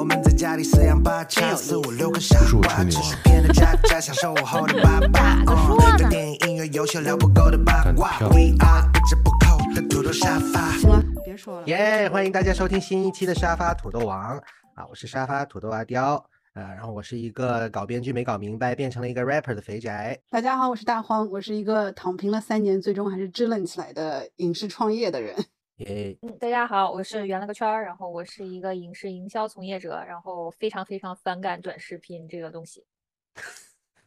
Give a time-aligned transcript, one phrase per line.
[0.00, 5.44] 我们在家里四仰八叉，四五六个傻瓜，只是骗了家家，享受午后的八卦。
[5.98, 8.18] 对电影、音乐、游戏聊不够的八卦。
[8.20, 10.72] We are 不折不扣的土豆沙发。
[10.78, 11.66] 行了，别说了。
[11.66, 14.38] 耶欢迎大家收听新一期的沙发土豆王
[14.74, 16.24] 啊，我是沙发土豆阿刁，
[16.54, 20.18] 呃，然后我是一个搞编剧没搞明白，变成了一个 rapper 的肥宅。
[20.30, 25.36] 大家好，我是大荒，我是一个躺平了三年，最终还是支棱起来的影视创业的人。
[25.80, 32.84] 耶，嗯，大家好，我是圆了个圈儿，然后我是一个影视营销从业者，然后非常非常反感短视频这个东西。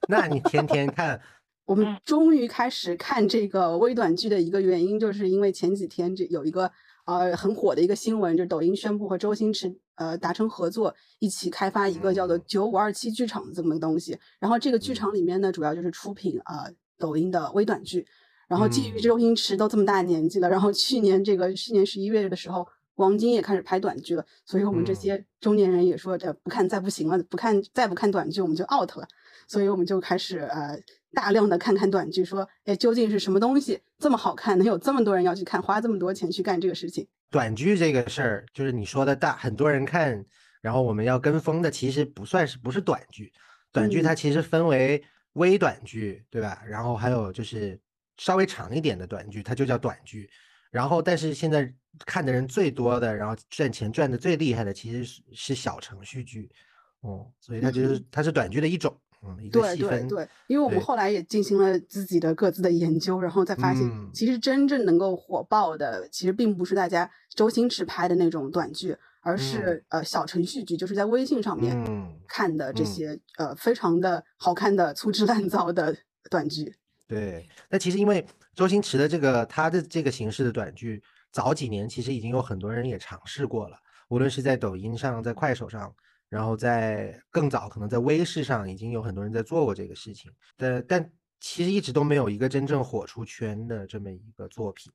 [0.08, 1.20] 那你天天看，
[1.66, 6.72] 我们嗯终于开始看这个微短剧的一个原因，就是因为前几天这有一个
[7.06, 14.16] 呃很火的一个新闻，就是抖音宣布和周星驰呃达成合作，一起开发一个叫做九五二七剧场这么个东西。
[14.40, 18.06] 然后这个剧场里面呢，主要就是出品呃抖音的微短剧。
[18.48, 29.08] 然后基于嗯周星驰都这么大年纪了，然后去年这个去年十一月的时候，王晶也开始拍短剧了，所以我们这嗯些中年人也说这不看再不行了，不看再不看短剧我们就 out 了。
[29.48, 30.80] 所以我们就开始呃
[31.14, 37.06] 大量的看看短剧，说哎究竟是什么东西这么好看，能有这么多人要去看，花这么多钱去干这个事情？
[37.30, 40.24] 短剧这个事儿，就是你说的大很多人看，
[40.62, 43.34] 然后我们要跟风的，其实不算是不是短剧，
[43.72, 46.64] 短剧它其实分为微短剧，对吧？
[46.66, 47.78] 然后还有就是
[48.18, 50.30] 稍微长一点的短剧，它就叫短剧。
[50.72, 51.72] 然后，但是现在
[52.04, 56.50] 看的人最多的，然后赚钱赚的最厉害的，其实是是小程序剧，
[57.02, 58.92] 哦，所以它就是它是短剧的一种，
[59.22, 60.08] 嗯，一个对细分。
[60.08, 75.96] 对对，因为我们后来也进行了自己的各自的研究，然后再发现嗯，其实真正能够火爆的，其实并不是大家周星驰拍的那种短剧，而是呃小程序剧，就是在微信上面嗯，看的这嗯些呃非常的好看的粗制滥造的
[76.32, 76.74] 短剧。
[77.08, 83.78] 对，那其实因为周星驰的这个他的这个形式的短剧，早几年其实已经有很多人也尝试过了，
[84.08, 85.94] 无论是在抖音上，在快手上，
[86.30, 90.32] 然后在更早可能在微视上，已经有很多人在做过这个事情。
[90.56, 94.92] 但但其实一直都没有一个真正火出圈的这么一个作品。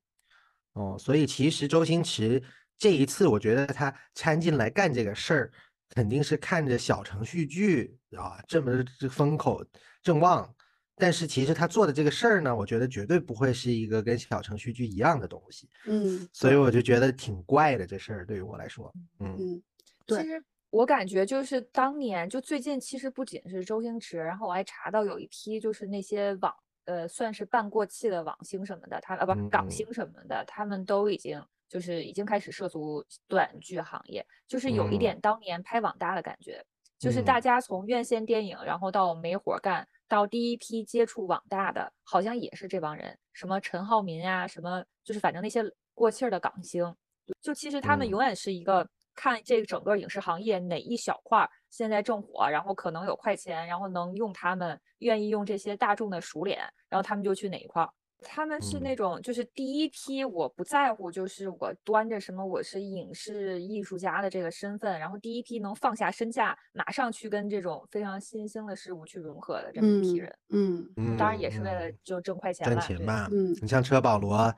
[0.72, 2.42] 哦，所以其实周星驰
[2.78, 5.52] 这一次，我觉得他掺进来干这个事儿，
[5.90, 9.62] 肯定是看着小程序剧啊这么这风口
[10.02, 10.52] 正旺。
[10.98, 19.62] 但是其实他做的这个事儿呢，我觉得绝对不会是一个跟小程序剧一样的东西，嗯，所以我就觉得挺怪的这事儿对于我来说，嗯嗯，
[20.06, 26.54] 对其实我感觉就是当年就最近，其实不仅是周星驰，然后我还查到有一批就是那些网
[26.84, 29.86] 呃算是半过气的网星什么的，他呃不港星。
[29.92, 34.98] 什么的，他们都已经就是已经开始涉足短剧行业，就是有一嗯。
[34.98, 36.64] 点当年拍网大的感觉。
[36.98, 45.62] 就是大嗯家从院线电影，然后到没活儿干，到第一批接触网大的，好像也是这帮人，什么陈浩民啊、什么就是反正那些
[45.94, 46.94] 过气儿的港星，
[47.40, 57.90] 就其实他们嗯永远是一个看这个整个影视行业哪一小块儿现在正火，然后可能有快钱，然后能用他们愿意用这些大众的熟脸，然后他们就去哪一块儿。
[58.20, 70.38] 他们是那嗯种就是第一批，我不在乎，就是我端着什么我是影视艺术家的这个身份，然后第一批能放下身价，马上去跟这种非常新兴的事物去融合的这么一批嗯人。
[70.50, 74.54] 嗯嗯，当然也是为了嗯就挣快钱赚钱嘛，嗯你像车保罗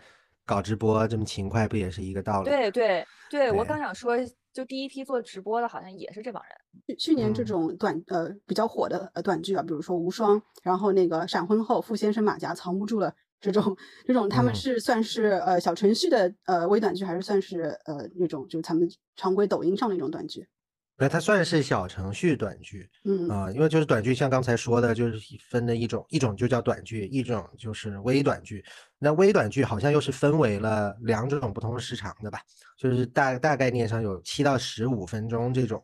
[0.47, 2.49] 搞直播这么勤快，不也是一个道理？
[2.49, 4.17] 对对对，我对刚想说，
[4.53, 6.53] 就第一批做直播的，好像也是这帮人。
[6.87, 20.47] 去去年这嗯种短呃比较火的呃短剧啊，比如说《无双》，然后那个闪婚后傅先生马甲藏不住了这种这种，他们嗯是算是呃小程序的呃微短剧，还是算是呃那种就是他们常规抖音上的一种短剧？
[21.03, 25.19] 那它算是小程序短剧嗯啊、因为就是短剧，像刚才说的，就是
[25.49, 28.63] 分的一种，一种就叫短剧，一种就是微短剧。
[28.99, 32.39] 那微短剧好像又是分为了两种不同时长的吧，
[32.77, 35.83] 就是大大概念上有七到十五分钟这种，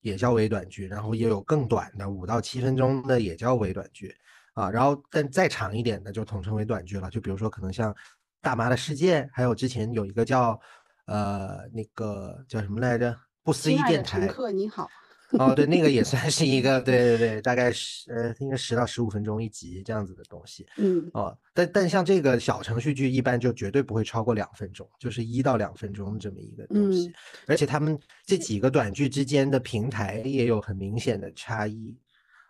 [0.00, 4.14] 也叫微短剧，然后也有更短的五到七分钟的也叫微短剧
[4.54, 7.92] 啊，然后但再长一点的就统称为短剧了，就比如说可能像
[8.40, 10.60] 《大妈的世界》，还有之前有一个叫
[11.06, 13.16] 呃那个叫什么来着？
[13.44, 14.88] 不思议电台乘客你好，
[15.32, 21.36] 哦，对，那个也 算是一个，对对对，大概十呃，应该十到十五分钟一集这样子的东西嗯哦。
[21.52, 27.08] 但但像这个小程序剧，一般就绝对不会超过两分钟，就是一到两分钟这么一个东西。
[27.08, 27.14] 嗯
[27.48, 31.96] 而且他们这几个短剧之间的平台也有很明显的差异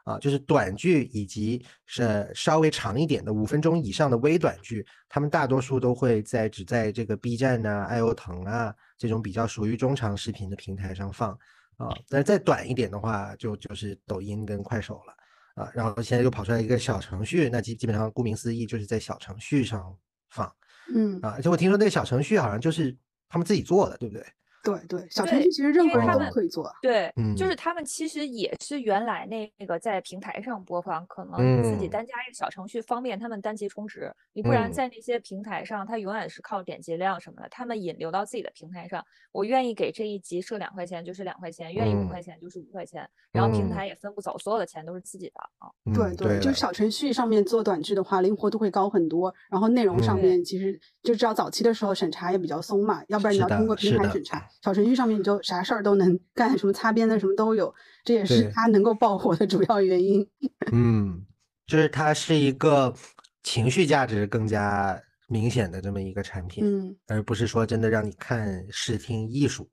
[0.04, 11.38] 啊，就是短剧以及是稍微长一点的五分钟以上的微短剧，他们大多数都会在只在这个 B 站呐、爱优腾啊这种比较属于中长视频的平台上放。
[11.78, 15.70] 啊，但是再短一点的话，就就是抖音跟快手了啊。
[15.74, 19.92] 然后现在又跑出来一个小程序，那基基本上顾名思义就是在小程序上
[20.30, 20.54] 放
[20.94, 21.30] 嗯啊。
[21.30, 22.96] 而且我听说那个小程序好像就是
[23.28, 24.24] 他们自己做的，对不对？
[24.62, 26.70] 对对，小程序其实任何人都可以做。
[26.80, 34.14] 对，嗯就是他们其实也是原来那个在平台上播放，可能自己嗯单加一个小程序，方便他们单集充值。
[34.32, 39.04] 你不然嗯在那些平台上，它永远是靠点击量什么的，他们引流到自己的平台上。
[39.32, 45.68] 我愿意给这一集设两块钱就是两块钱，愿意五嗯块钱就是五块钱，然后平嗯台也分不走，所有的钱都是自己的啊。
[45.92, 49.34] 对嗯对了就是小程序上面做短剧的话，灵活度会高很多。
[49.50, 54.46] 然后内容上嗯面其实就知道早期的时候审查也比较松嘛，要不然你要通过平台审查。
[54.60, 60.28] 小程序上面你就啥事儿都能干，什么擦边的什么都有，这也是它能够爆火的主要原因。
[60.72, 61.24] 嗯，
[61.66, 62.94] 就是它是一个
[63.42, 69.68] 情绪价值更加明显的这么一个产品，嗯而不是说真的让你看视听艺术，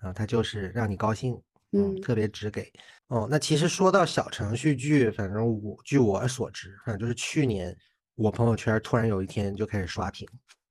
[0.00, 1.40] 啊，它就是让你高兴，
[1.72, 2.72] 嗯特别直给。
[3.08, 7.76] 哦，那其实说到小程序剧，反正我据我所知，反正就是去年
[8.14, 10.26] 我朋友圈突然有一天就开始刷屏，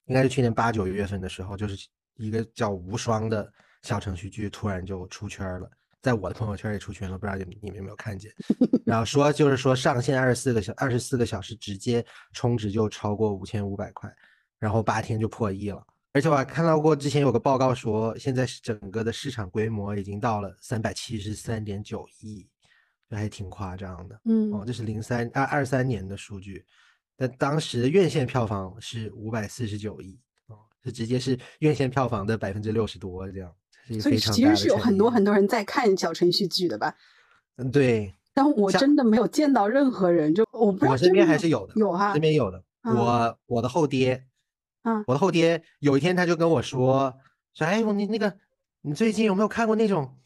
[0.06, 3.52] 应该是去年八九月份的时候，就是一个叫无双的
[3.82, 5.70] 小程序剧突然就出圈了。
[6.02, 8.30] 在我的朋友圈也出圈了，不知道你们你们有没有看见？
[8.86, 14.14] 然后说就是说上线二十四个小二十四个小时，直接充值就超过五千五百块，
[14.60, 15.82] 然后八天就破亿了。
[16.12, 22.48] 而且我还看到过之前有个报告说，现在是整个的市场规模已经到了三百七十三点九亿，
[23.10, 24.22] 这还挺夸张的。
[24.26, 26.66] 嗯哦，这是零三二二三年的数据，
[27.16, 30.20] 但当时的院线票房是五百四十九亿，
[30.84, 33.54] 哦，这直接是院线票房的百分之六十多，这样，
[34.02, 36.94] 所以其实是有很多很多人在看小程序剧的吧？
[37.56, 42.64] 嗯，对，但我真的没有见到任何人，就我不我身边还是有的，有哈身，边有的。
[42.84, 44.26] 嗯我我的后爹，
[44.84, 47.18] 嗯我的后爹有一天他就跟我说
[47.54, 48.36] 说，哎，我你那个
[48.82, 50.18] 你最近有没有看过那种，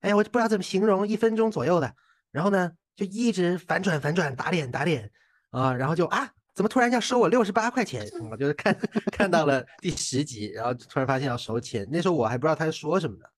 [0.00, 1.94] 哎呀，我不知道怎么形容，一分钟左右的，
[2.30, 5.10] 然后呢就一直反转反转打脸打脸
[5.50, 6.30] 啊，然后就啊。
[6.54, 8.06] 怎么突然要收我六十八块钱？
[8.20, 8.76] 嗯我就是看
[9.10, 11.86] 看到了第十集，然后突然发现要收钱。
[11.90, 13.30] 那时候我还不知道他是说什么的，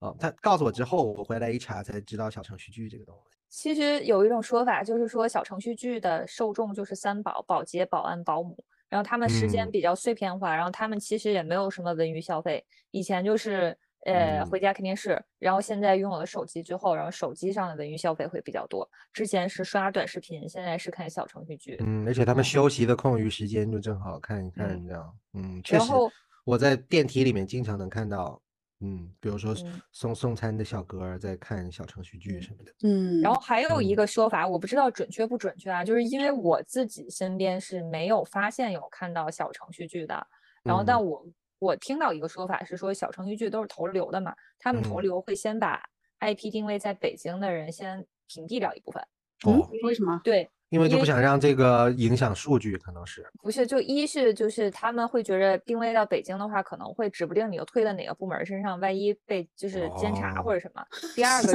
[0.00, 3.36] 哦，他告诉我之后，我回来一查才知道小程序剧这个东西。
[3.48, 8.56] 其实有一种说法，就是说小程序剧的受众就是三保：保洁、保安、保姆。
[8.88, 12.64] 然后他们时间嗯比较碎片化，然后他们其实也没有什么文娱消费。
[12.90, 13.76] 以前就是
[14.06, 18.88] 呃嗯回家看电视，然后现在拥有了手机之后，然后手机上的文娱消费会比较多。
[19.12, 21.76] 之前是刷短视频，现在是看小程序剧。
[21.80, 25.18] 嗯，而且他们休息的空余时间就正好看一看嗯这样。
[25.34, 26.10] 嗯，确实，然后
[26.44, 28.40] 我在电梯里面经常能看到，
[28.80, 32.72] 嗯，比如说嗯送送餐的小哥儿在看小程序剧嗯什么的。
[32.82, 40.26] 嗯，然后还有一嗯个说法，我不知道准确不准确啊，就是因为我自己身边是没有发现有看到小程序剧的，
[40.64, 41.26] 然后但嗯我
[41.60, 45.02] 我听到一个说法是说小程序剧都是投流的嘛，他们投嗯。
[45.02, 45.80] 流会先把
[46.18, 49.02] IP 定位在北京的人先屏蔽掉一部分，
[49.46, 50.20] 嗯哦，为什么？
[50.24, 53.28] 对，因为就不想让这个影响数据，可能是。
[53.42, 60.84] 不是，就一是就是他们会觉着定位到北京的话，可能会指不定你又推到哪个部门儿身上，万一被就是监察或哦者什么。
[61.14, 61.52] 第二个，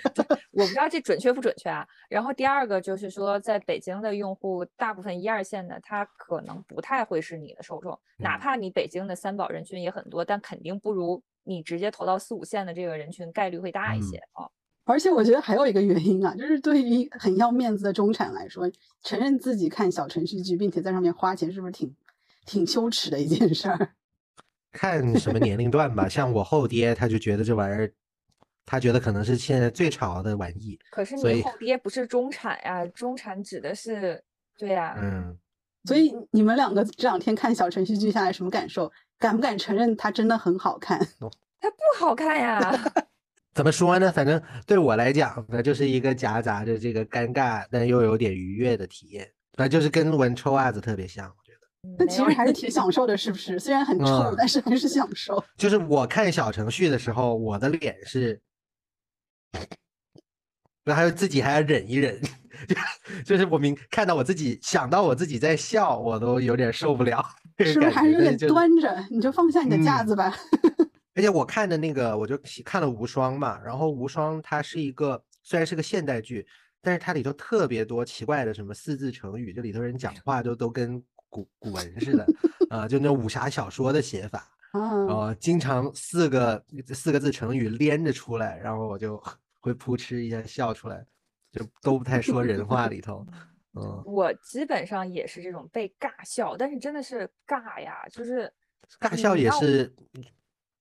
[0.52, 1.86] 我不知道这准确不准确啊。
[2.08, 14.48] 然后第二个就是说，在北京的用户，大部分一二线的，他可能不太会是你的受众，哪嗯怕你北京的三保人群也很多，但肯定不如你直接投到四五线的这个人群概率会大一嗯些啊。
[14.84, 18.70] 而且我觉得还有一个原因啊，就是对于很要面子的中产来说，
[19.02, 21.94] 承认自己看小程序剧，并且在上面花钱，是不是挺
[22.44, 23.94] 挺羞耻的一件事儿？
[24.72, 27.92] 看什么年龄段吧，像我后爹他就觉得这玩意儿，
[28.66, 30.78] 他觉得可能是现在最潮的玩意。
[30.90, 34.22] 可是你后爹不是中产呀，中产指的是
[34.58, 35.38] 对呀、嗯，
[35.84, 38.90] 所以你们两个这两天看小程序剧下来什么感受？
[39.18, 40.98] 敢不敢承认它真的很好看？
[41.60, 42.92] 它不好看呀。
[43.54, 44.10] 怎么说呢？
[44.10, 49.30] 反正对我来讲，那就是一个夹杂着这个尴尬，但又有点愉悦的体验。
[49.56, 51.96] 反正就是跟闻臭袜子特别像，我觉得。
[51.96, 53.58] 那其实还是挺享受的，是不是？
[53.58, 55.42] 虽然很臭，嗯但是还是享受。
[55.56, 58.40] 就是我看小程序的时候，我的脸是，
[60.82, 62.20] 然后还有自己还要忍一忍，
[62.66, 62.74] 就
[63.24, 67.24] 就是我明看到我自己想到我自己在笑，我都有点受不了，
[67.58, 69.06] 是不是还是有点端着？
[69.10, 70.34] 你就放下你的架嗯子吧。
[71.14, 76.46] 而且我看的那个，我就看了《无双》嘛，然后《无双》它是一个虽然是个现代剧，
[76.82, 82.26] 但是它里头特别多奇怪的什么四字成语，就里头人讲话就都跟古古文似的，
[82.68, 84.38] 啊、就那武侠小说的写法，
[84.72, 89.22] 啊，呃，经常四个四个字成语连着出来，然后我就
[89.60, 91.04] 会扑哧一下笑出来，
[91.52, 93.24] 就都不太说人话里头，
[93.74, 98.52] 嗯，我基本上也是这种被尬笑，但是真的是尬呀，就是
[99.00, 99.94] 尬笑也是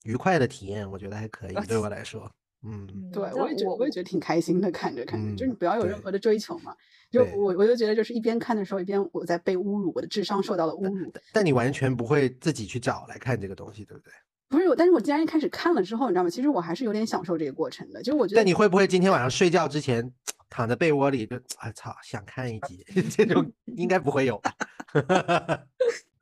[0.04, 2.30] 愉快的体验，我觉得还可以，啊对我 来说，
[2.64, 2.88] 嗯。
[3.12, 6.76] 对，我也觉得，我也觉得挺开心的，看着看着，就是你嗯不要有任何的追求嘛。
[7.12, 11.12] 就我我就觉得，就是一边看的时候，一边我在被侮辱，我的智商受到了侮辱。
[11.32, 14.12] 但你完全不会自己去找来看这个东西，对不对？
[14.50, 16.30] 不是，但是我既然一开始看了之后，你知道吗？
[16.30, 18.02] 其实我还是有点享受这个过程的。
[18.02, 20.12] 就是我觉得，但你会不会今天晚上睡觉之前
[20.50, 22.84] 躺在被窝里就啊操，想看一集？
[23.16, 24.54] 这种应该不会有吧？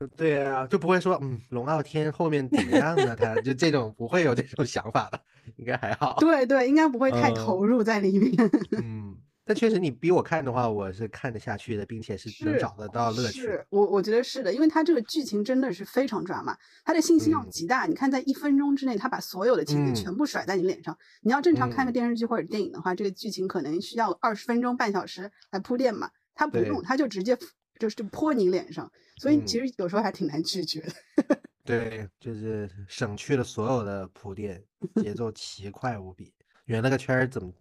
[0.08, 3.14] 对啊，就不会说嗯，龙傲天后面怎么样呢？
[3.16, 5.20] 他就这种不会有这种想法的，
[5.56, 6.16] 应该还好。
[6.18, 8.50] 对对，应该不会太投入在里面。
[8.82, 9.16] 嗯。
[9.44, 13.40] 但确实，你逼我看的话，我是看得下去的，并且是能找得到乐趣。
[13.40, 17.84] 是我我觉得是的，因为它这个剧情真的是非常抓马，它的信息量极大。
[17.86, 20.96] 你看，在一分钟之内，他把所有的情节全部甩在你脸上。
[21.22, 26.08] 你要正常看个电视剧或者电影的话，这个剧情可能需要二十分钟、半小时来铺垫嘛。
[26.36, 27.36] 他不用，他就直接
[27.78, 30.92] 就是泼你脸上，所以其实有时候还挺难拒绝的。
[31.64, 34.62] 对，就是省去了所有的铺垫，
[34.96, 36.32] 节奏奇快无比。
[36.64, 37.52] 圆了个圈儿怎么？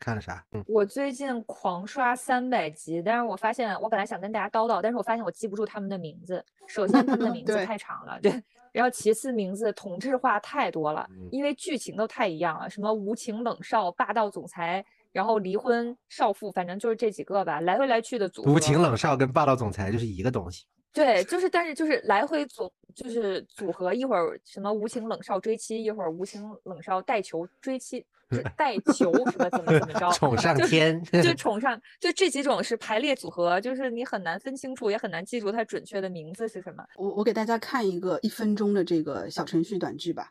[0.00, 0.44] 看了啥？
[0.66, 6.44] 我最近狂刷三百集，但是我发现我本来想跟大家叨叨，但是我发现我记不住他们的名字。
[6.66, 8.42] 首先他们的名字太长了，对，
[8.72, 18.42] 然后其次名字同质化太多了，因为剧情都太一样了，什么无情冷少、霸道总裁，然后离婚少妇，反正就是这几个吧，来回来去的组。
[18.42, 20.64] 无情冷少跟霸道总裁就是一个东西。
[20.92, 28.04] 对，就是，但是就是来回组，就是组合，一会儿什么无情冷少追妻，一会儿无情冷少带球追妻。
[28.56, 36.82] 带球什么怎么怎么着，宠上天，就 宠上，就这几种是排列组合，就是你很难分清楚，也很难记住它准确的名字是什么。
[36.96, 40.30] 我我给大家看一个一分钟的这个小程序短剧吧，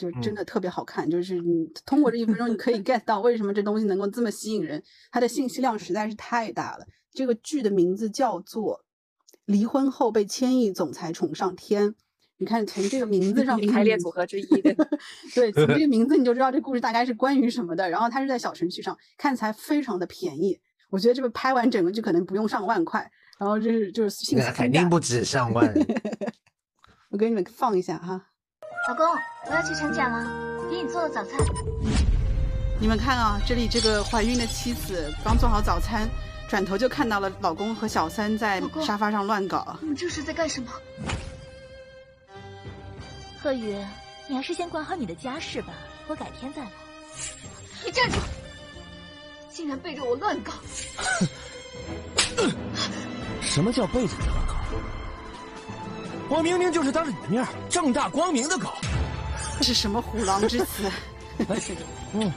[0.00, 6.86] 就真的特别好看，就是你通过这一分钟，你可以 get 到为什么这东西能够这么吸引人，它的信息量实在是太大了。
[7.12, 8.78] 这个剧的名字叫做
[9.44, 11.88] 《离婚后被千亿总裁宠上天》。
[12.38, 14.46] 你看，从这个名字上，排列组合之一，
[15.34, 17.90] 对，从这个 名字你就知道这故事大概是关于什么的。
[17.90, 23.10] 然后它是在小程序上看起来非常的便宜，我觉得这个拍完整个剧可能不用上万块。
[23.38, 25.74] 然后就是就是信息肯定不止上万。
[27.10, 28.29] 我给你们放一下哈，
[28.88, 29.06] 老公，
[29.46, 30.26] 我要去产检了，
[30.70, 31.38] 给你做了早餐。
[32.80, 36.08] 你们看啊，这里这个怀孕的妻子刚做好早餐，
[36.48, 39.76] 转头就看到了老公和小三在沙发上乱搞。
[39.80, 40.72] 你们这是在干什么？
[43.42, 43.76] 贺宇，
[44.26, 45.74] 你还是先管好你的家事吧，
[46.08, 46.70] 我改天再来。
[47.84, 48.16] 你站住！
[49.50, 50.52] 竟然背着我乱搞！
[53.42, 54.59] 什么叫背着你乱搞？
[56.30, 58.74] 我明明就是当着你的面，正大光明的搞。
[59.58, 60.88] 这是什么虎狼之词？
[62.14, 62.32] 嗯，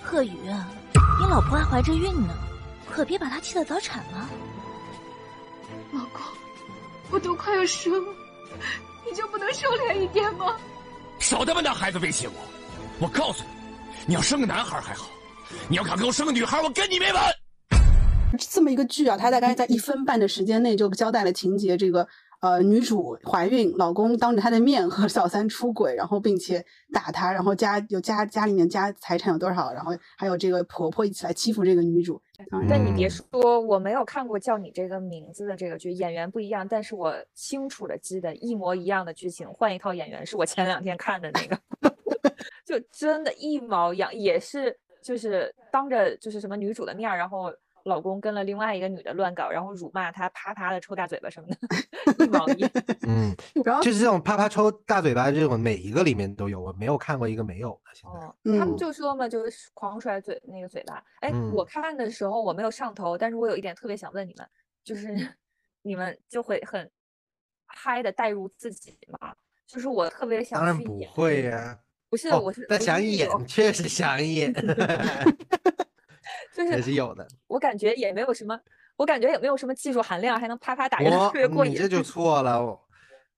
[0.00, 0.30] 贺宇，
[1.18, 2.32] 你老婆还怀着孕呢，
[2.88, 4.30] 可别把她气得早产了。
[5.92, 6.22] 老公，
[7.10, 8.14] 我都快要生了。
[9.04, 10.56] 你就不能收敛一点吗？
[11.18, 12.34] 少他妈拿孩子威胁我！
[13.00, 13.50] 我告诉你，
[14.06, 15.08] 你要生个男孩还好，
[15.68, 17.24] 你要敢给我生个女孩，我跟你没完！
[18.38, 22.06] 这么一个剧啊，它大概在一分半的时间内就交代了情节，这个。
[22.40, 32.22] 呃，女主怀孕，老公当着她的面和小三出轨，然后并且打她，然后家有家家里面家财产有多少，然后还有这个婆婆一起来欺负这个女主。
[32.68, 41.60] 但你别说，我没有看过叫你这个名字的这个剧，演员不一样，但是我清楚的记得一模一样的剧情，换一套演员，是我前两天看的那个，
[42.64, 47.52] 就真的一毛一样，也是就是当着就是什么女主的面，然后。
[47.88, 51.56] 老公跟了另外一个女的乱搞，然后辱骂她，啪啪的抽大嘴巴什么的，
[52.24, 52.70] 一毛一样。
[53.08, 57.90] 嗯，然后就是这种啪啪抽大嘴巴这种，每一个里面都有，我没有看过一个没有的。
[57.94, 61.02] 现在，他们就说嘛，就是狂甩嘴那个嘴巴。
[61.20, 64.46] 哎，我看的时候我没有上头，但是我有一点特别想问你们，
[64.84, 65.08] 就是
[65.82, 66.88] 你们就会很
[67.66, 69.34] 嗨的带入自己吗？
[69.66, 70.58] 就是我特别想。
[70.58, 71.78] 当然不会呀。
[72.10, 72.64] 不是，我是。
[72.68, 74.50] 但想演，确实想演。
[76.66, 78.58] 就是是有的，我感觉也没有什么，
[78.96, 81.72] 我感觉也没有什么技术含量，还能啪啪打人特别过瘾。
[81.72, 82.78] 你这就错了，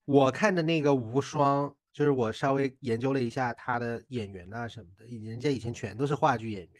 [0.04, 6.70] 我看的那个无双，就是我稍微研究了一下他的演员啊什么的，人家以前全都是话剧演员。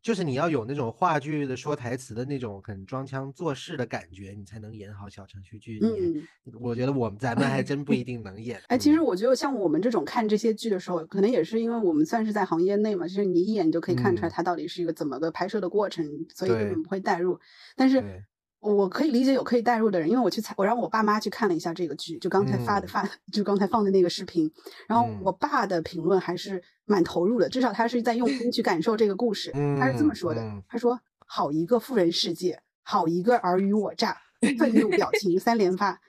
[0.00, 5.80] 就是你要有那种话剧的说台词的那种很装腔作势的感觉，你才能演好小程序剧。
[5.82, 6.26] 嗯，
[6.60, 8.60] 我觉得我们咱们还真不一定能演。
[8.68, 17.38] 哎，其实我觉得像我们这种看这些剧的时候，可能也是因为我们算是在行业内嘛，就是你一眼就可以看出来它到底是一个怎么个拍摄的过程，所以根本不会代入。
[17.76, 18.24] 但是。
[18.60, 24.50] 我可以理解有可以代入的人，因为我去采，我让我爸妈去看了一下这个剧，就刚才发的发，就刚才放的那个视频。
[24.88, 29.52] 然后我爸的评论还是蛮投入的，至少他是在用心去感受这个故事。
[29.78, 34.16] 他是这么说的：“他说好一个富人世界，好一个尔虞我诈，
[34.58, 36.00] 愤怒表情三连发。”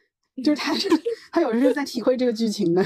[0.41, 0.89] 就是他，是
[1.31, 2.83] 他有时是在体会这个剧情的，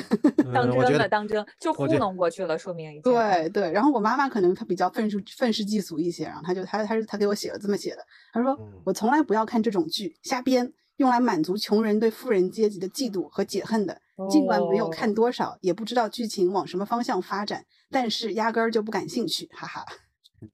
[0.54, 3.72] 当真了当真，就糊弄过去了，说明对对。
[3.72, 10.74] 然后我妈妈可能她比较愤世愤世嫉俗一些，然后她就她她是她给我写了这么写的，她说我从来不要看这种剧，瞎编。
[10.98, 14.00] 用来满足穷人对富人阶级的嫉妒和解恨的。
[14.30, 19.84] 尽管没有看哦多少，也不知道剧情往什么方向发展，但是压根儿就不感兴趣，哈哈。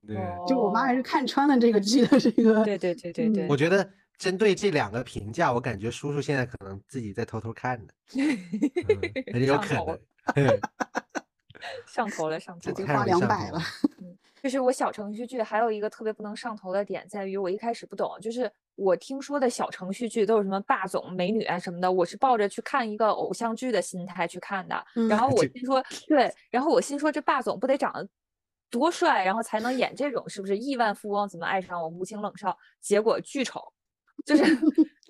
[0.07, 0.15] 对，
[0.47, 3.87] 就我妈还是哦看穿了这个剧的这个，对对对对对，我觉得
[4.19, 10.59] 针对这两个评价，我感觉叔叔现在可能自己在偷偷看呢， 嗯很有可上头能。
[11.87, 13.59] 上头了，上头了已经花两百了
[13.99, 14.15] 嗯。
[14.41, 24.85] 就是我小程序剧还有一个特别不能上头的点，在于我一开始不懂，就是我听说的小程序剧都是什么霸总、美女啊什么的，我是抱着去看一个偶像剧的心态去看的。
[24.95, 28.07] 嗯然后 我这心说，对，然后我心说这霸总不得长得
[28.69, 32.57] 多帅，然后才能演这种是不是亿万富翁怎么爱上我无情冷少？
[32.79, 33.61] 结果巨丑，
[34.25, 34.43] 就是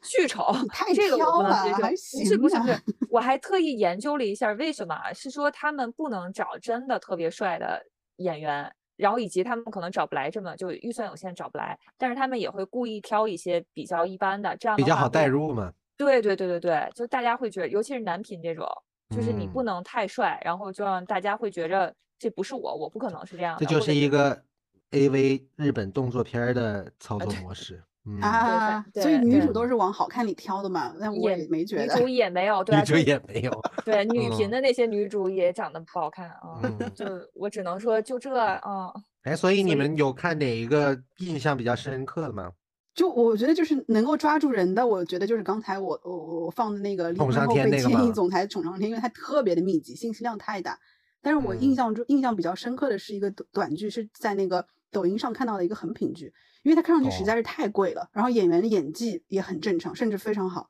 [0.03, 1.77] 巨丑你，太这个我挑不能接受。
[1.77, 7.85] 了还不是不是不是，我还特意研究了一下为什么啊，是说他们不能找真的特别帅的
[8.17, 8.73] 演员。
[8.99, 15.71] 然后以及他们可能找不来这么就预算有限找不来，但是他们也会故意挑一些比较一般的，这样比较好代入嘛。
[15.95, 18.67] 对对对对对，就大家会觉得，尤其是男频这种，
[19.15, 24.43] 就是你不嗯能太帅，然后就让大家会觉着这不是我，我不可能是这样的，这就是一个
[24.91, 27.81] AV 日本动作片儿的操作模式。
[28.09, 31.93] 嗯，啊，对所以女主都是往好看里挑的嘛，那我也也没觉得。
[31.95, 33.61] 女主也没有，对啊，女主就也没有。
[33.85, 38.91] 对 女频嗯的那些女主也长得不好看啊，嗯， 就我只能说就这啊，
[39.23, 42.51] 哎，所以你们有看哪一个印象比较深刻的吗？
[42.95, 50.77] 就我觉得就是能够抓住人的，我觉得就是刚才我我我放的那个离宠上婚后被千亿天那个吗总裁宠上天，因为它特别的密集，信息量太大。
[51.21, 60.69] 但是我印嗯象中印象比较深刻的是一个短短剧，是在那个抖音上看到的一个横屏剧，因为它看上去实哦在是太贵了，然后演员的演技也很正常，甚至非常好。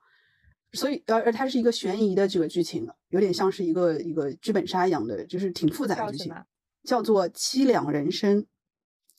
[0.73, 6.45] 所以，而而它是一个悬疑的这个剧情，有点像是一个一个剧本杀一样的，就是挺复杂的剧情叫，
[6.83, 8.43] 叫做《凄凉人生》。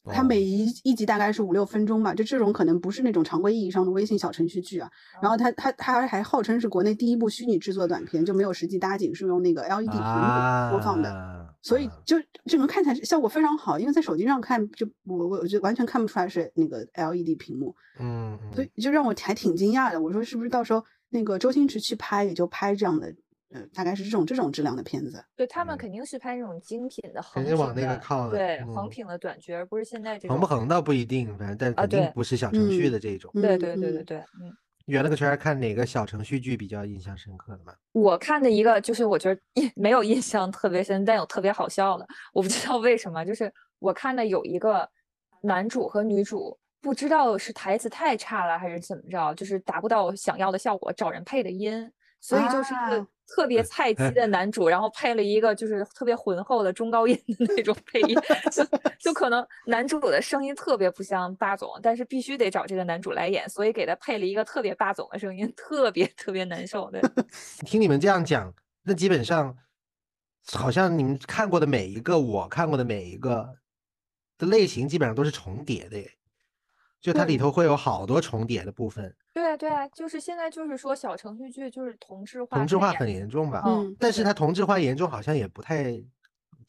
[0.06, 4.90] 它每哦一一集大概是五六分钟吧，就这种可能不是那种常规意义上的微信小程序剧啊。
[5.20, 11.10] 然后它它它还号称是国内第一部虚拟制作短片，就没有实际搭景，是用那个 LED 屏幕播放的。
[11.10, 12.16] 啊所以啊就
[12.46, 20.00] 整个看起来效果非常好，因为在手机上看，就我我我就完全看不出来是那个 LED 屏幕，嗯所嗯，以就让我还挺惊讶的。
[20.00, 23.14] 我说是不是到时候那个周星驰去拍也就拍这样的，
[23.52, 25.24] 呃，大概是这种这种质量的片子。
[25.36, 33.30] 对他们嗯肯定是拍那种精品的横肯定往屏的那个靠的对横嗯屏的短剧，而不是现在这种横不横倒不一定，反正但啊肯定不是小程序嗯的这种。
[33.34, 34.52] 对嗯嗯对对对对，嗯。
[34.86, 37.72] 圆了个圈儿，看哪个小程序剧比较印象深刻的吗？
[37.92, 44.88] 我看的一个就是我觉得印 没有印象特别深，但有特别好笑的，我不知道为什么，就是我看的有一个
[45.42, 51.88] 男主和女主，不知道是台词太差了还是怎么着，就是达不到想要的效果，找人配的音，
[52.20, 53.06] 所以就是一个啊。
[53.32, 58.18] 特别菜鸡的男主，然后配了一个就是特别浑厚的中高音的那种配音，
[58.50, 58.64] 就
[58.98, 67.00] 就可能男主的声音特别不像霸总，但是必须得找这个男主来演，所以给他配了一个特别霸总的声音，特别特别难受的。
[67.64, 68.52] 听你们这样讲，
[68.82, 69.56] 那基本上
[70.52, 73.58] 好像你们看过的每一个，我看过的每一个
[74.38, 76.10] 的类型基本上都是重叠的耶，
[77.00, 83.62] 就它里头会有好多重叠的部分，对啊，对啊，就是现在就是说小程序剧就是同质化，同质化很严重吧？
[83.66, 86.02] 嗯但是它同质化严重好像也不太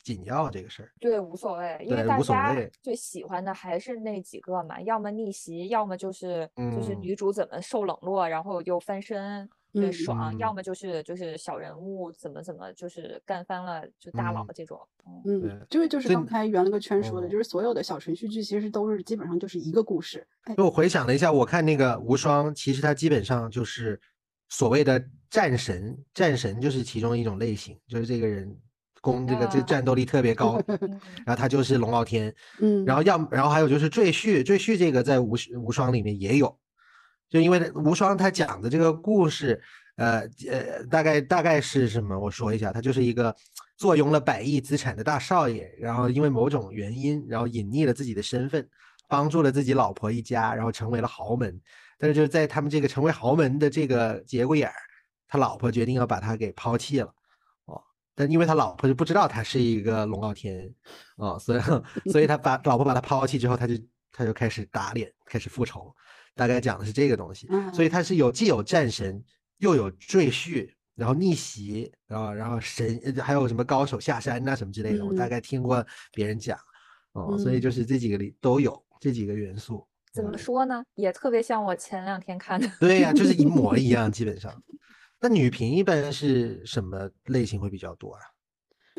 [0.03, 0.91] 紧要这个事儿。
[0.99, 9.49] 对无所谓，因为对无所大家最喜欢的还是那几个嘛，要么逆袭，要么就是就是嗯女主怎么受冷落，然后又翻身。
[9.73, 10.55] 对，嗯爽，要嗯。
[10.55, 20.25] 么就是就是小人物怎么怎么就是干翻了就大佬嗯这种，嗯，嗯对，这个就是刚才圆了个圈说的，嗯就是所有的小程序剧其实都是基本上就是一个故事。
[20.43, 23.99] 哎，就我回想了一下，我看那个无双，其实它基本上就是
[24.49, 28.55] 所谓的战神，战神就是其中一种类型，就是这个人
[28.99, 30.77] 攻这个这啊战斗力特别高，嗯
[31.25, 33.01] 然后他就是龙傲天，嗯，然后。
[33.03, 36.55] 要然后还有就是赘婿，赘婿这个在无无双里面也有，
[37.31, 39.59] 就因为无双他讲的这个故事，
[39.95, 42.19] 呃呃，大概大概是什么？
[42.19, 43.33] 我说一下，他就是一个
[43.77, 48.69] 坐拥了百亿资产的大少爷，然后因为某种原因，然后隐匿了自己的身份，
[49.07, 51.59] 帮助了自己老婆一家，然后成为了豪门。
[51.97, 54.73] 但是就是在他们这个成为豪门的这个节骨眼儿，
[55.27, 57.13] 他老婆决定要把他给抛弃了。
[57.65, 57.81] 哦，
[58.13, 60.69] 但因为他老婆就不知道他是一个龙傲天，
[61.15, 61.61] 哦，所以
[62.11, 63.75] 所以他把老婆把他抛弃之后，他就
[64.11, 65.95] 他就开始打脸，开始复仇，
[66.35, 67.47] 大概讲的是这个东西。
[67.73, 69.23] 所以它是有既有战神，
[69.57, 76.57] 又有赘婿，然后逆袭，然后然后神呃还有什么高手下山呐、什么之类的，我大嗯概听过别人讲，
[77.13, 79.85] 哦，所以嗯就是这几个里都有这几个元素。
[80.13, 80.83] 怎么嗯说呢？
[80.95, 84.61] 也特别像我前两天看的，对呀、就是一模一 样，基本上。
[85.19, 88.21] 那女频一般是什么类型会比较多啊？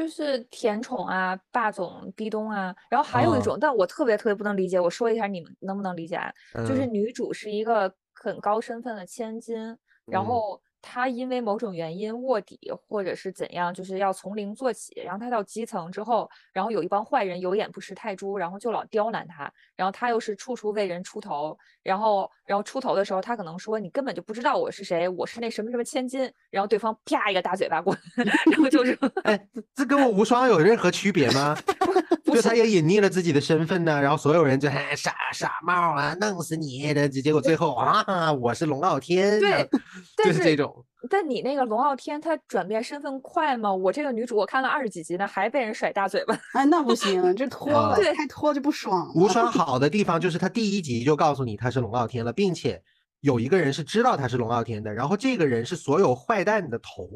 [0.02, 6.32] 就是甜宠啊、霸总、壁咚啊，然后还有一哦种，但我特别特别不能理解，我说一下你们能不能理解啊？
[6.64, 6.88] 就是嗯。
[6.88, 10.24] 女主是一个很高身份的千金，然嗯。
[10.24, 31.56] 后她因为某种原因卧底或者是怎样，就是要从零做起，然后她到基层之后，然后有一帮坏人有眼不识泰猪，然后就老刁难她，然后她又是处处为人出头，然后然后出头的时候，他可能说你根本就不知道我是谁，我是那什么什么千金，然后对方啪一个大嘴巴过来， 然后就说 哎，这这跟我无双有任何区别吗？
[32.24, 39.38] 就他也隐匿了自己的身份呢，然后所有人就哎傻傻帽啊，弄死你的，结果最后啊，我是龙傲天，
[40.24, 40.84] 就是这种。
[41.10, 43.72] 但你那个龙傲天，他转变身份快吗？
[43.72, 46.38] 我这个女主我看了二十几集呢，还被人甩大嘴巴。
[46.52, 49.12] 哎，那不行，这 拖啊了，对太拖就不爽了。
[49.14, 52.82] 无双好的地方就是他第一集就告诉你他是龙傲天了，并且
[53.20, 57.08] 有一个人是知道他是龙傲天的，然后这个人是所有坏蛋的头。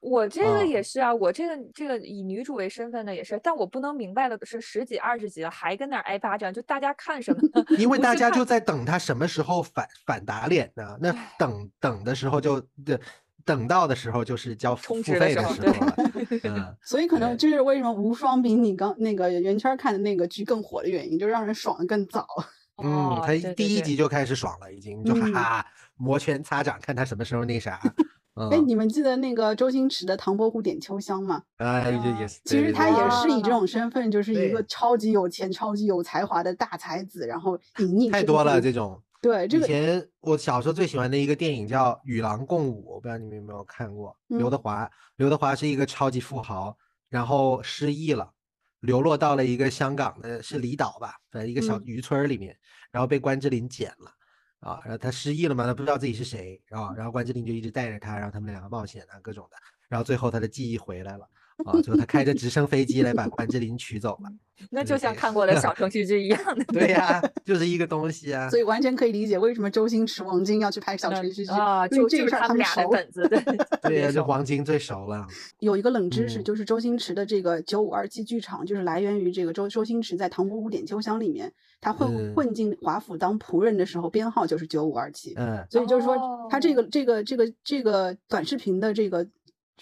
[0.00, 7.62] 我这个啊也是啊，我这个这个以女主为身份的也是，但我不能明白的是，十几二十集了还跟那儿挨巴掌，就大家看什么呢？
[7.76, 10.96] 因为大家就在等他什么时候反反打脸呢？
[11.02, 12.98] 那等等的时候就的
[13.44, 15.94] 等到的时候就是交付费的时候了。
[16.44, 22.26] 嗯，所以可能对这是为什么无双比你刚那个圆圈看的那个剧更火的原因，就让人爽的更早。
[22.82, 27.80] 嗯，哦他第一集就开始爽了，已经就哈嗯哈摩拳擦掌，看他什么时候那啥。
[28.34, 31.42] 哎，嗯，你们记得那个周星驰的《唐伯虎点秋香》吗？
[31.58, 32.40] 哎，这也是。
[32.44, 39.02] 其实他也是以这啊种身份，就是一个超级有钱、超级有才华的大才子，然后隐匿太多了这种。
[39.20, 44.16] 以对这个前我小时候最喜欢的一个电影叫《与狼共舞》，我不知道你们有没有看过。
[44.28, 46.76] 刘嗯德华，刘德华是一个超级富豪，
[47.08, 48.32] 然后失忆了，
[48.80, 52.56] 流落到了一个香港的是离岛吧，反正一个小嗯渔村里面，
[52.90, 54.10] 然后被关之琳捡了。
[54.60, 59.56] 啊，然后他失忆了嘛，他不知道自己是谁，啊，然后关之琳就一直带着他，然后他们两个冒险啊，各种的，
[59.88, 61.26] 然后最后他的记忆回来了，
[61.66, 64.30] 啊，最后他开着直升飞机来把关之琳取走了。
[64.70, 66.64] 那就就是像看过的 小程序剧一样的。
[66.66, 68.48] 对呀、就是一个东西啊。
[68.50, 72.58] 所以完全可以理解为什么周星驰、王晶要去拍小程序剧啊，就这个是他们。
[72.58, 73.40] 俩的本子，对
[73.82, 75.26] 对呀、这熟黄金最熟了。
[75.60, 85.32] 有一个冷知识，嗯就是周星驰的这个九五二七剧场，就是来源于这个周周星驰在《唐伯虎点秋香》里面，他混嗯混进华府当仆人的时候，编号就是九五二七。
[85.36, 89.26] 嗯，所以就是说，他这哦个这个这个这个短视频的这个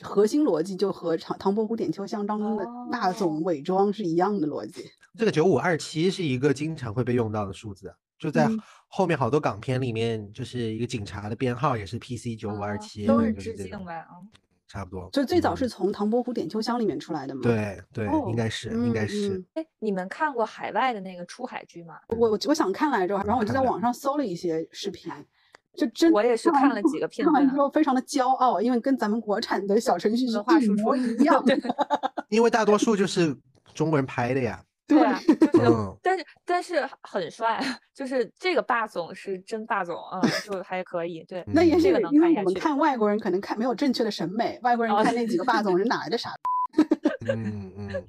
[0.02, 4.84] 核心逻辑，就和《唐唐伯虎点秋香》当中的大总哦伪装是一样的逻辑。
[5.16, 8.58] 这个九五二七是一个经常会被用到的数字，就在嗯
[8.88, 14.08] 后面好多港片里面，就是一个警察的编号也是 PC 九五二啊七，都是致敬呗啊。
[14.68, 15.08] 差不多。
[15.12, 19.46] 就最早是嗯从《唐伯虎点秋香》里面出来的嘛。，对对，哦应该是应该嗯是嗯。
[19.54, 21.94] 哎，你们看过海外的那个出海剧吗？
[22.08, 25.10] 我我我想看来着，然后我就在网上搜了一些视频，
[25.76, 31.42] 就真我也是看了几个片看完段之后非常的骄傲，因为跟咱们国产的小程序是一文化输出模一样。
[32.30, 33.36] 因为大多数就是
[33.74, 34.62] 中国人拍的呀。
[34.88, 37.62] 对啊，就是嗯，但是但是很帅，
[37.94, 41.22] 就是这个霸总是真霸总啊，就还可以。
[41.24, 46.30] 对，那也嗯是这个能因为我们看外国人可能看没有正确的审美，外国人哦看那几个霸总是哪来的傻
[46.72, 46.82] 逼？
[47.30, 48.04] 嗯嗯，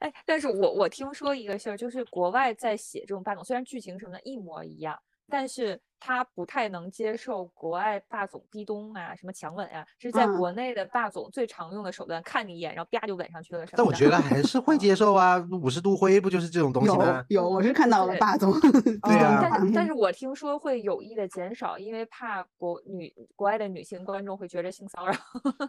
[0.00, 4.98] 哎，但是我我听说一个事儿，就是国外在写这种霸总，虽然剧情什么的一模一样，
[5.30, 13.78] 但是他不太能接受国外霸总壁咚啊，什么强吻啊，是在嗯国内的霸总最常用的手段，看你一眼，然后啪就吻上去了什么的。
[13.78, 17.24] 但我觉得还是会 接受啊，五十度灰不就是这种东西吗？
[17.28, 18.52] 有，我是看到了霸总。
[19.02, 25.14] 对啊 但是但是是我听说会有意的减少，因为怕国女国外的女性观众会觉得性骚扰。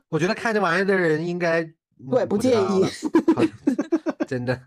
[0.10, 1.64] 我觉得看这玩意儿的人应该
[2.10, 2.86] 对不介意
[4.28, 4.62] 真的，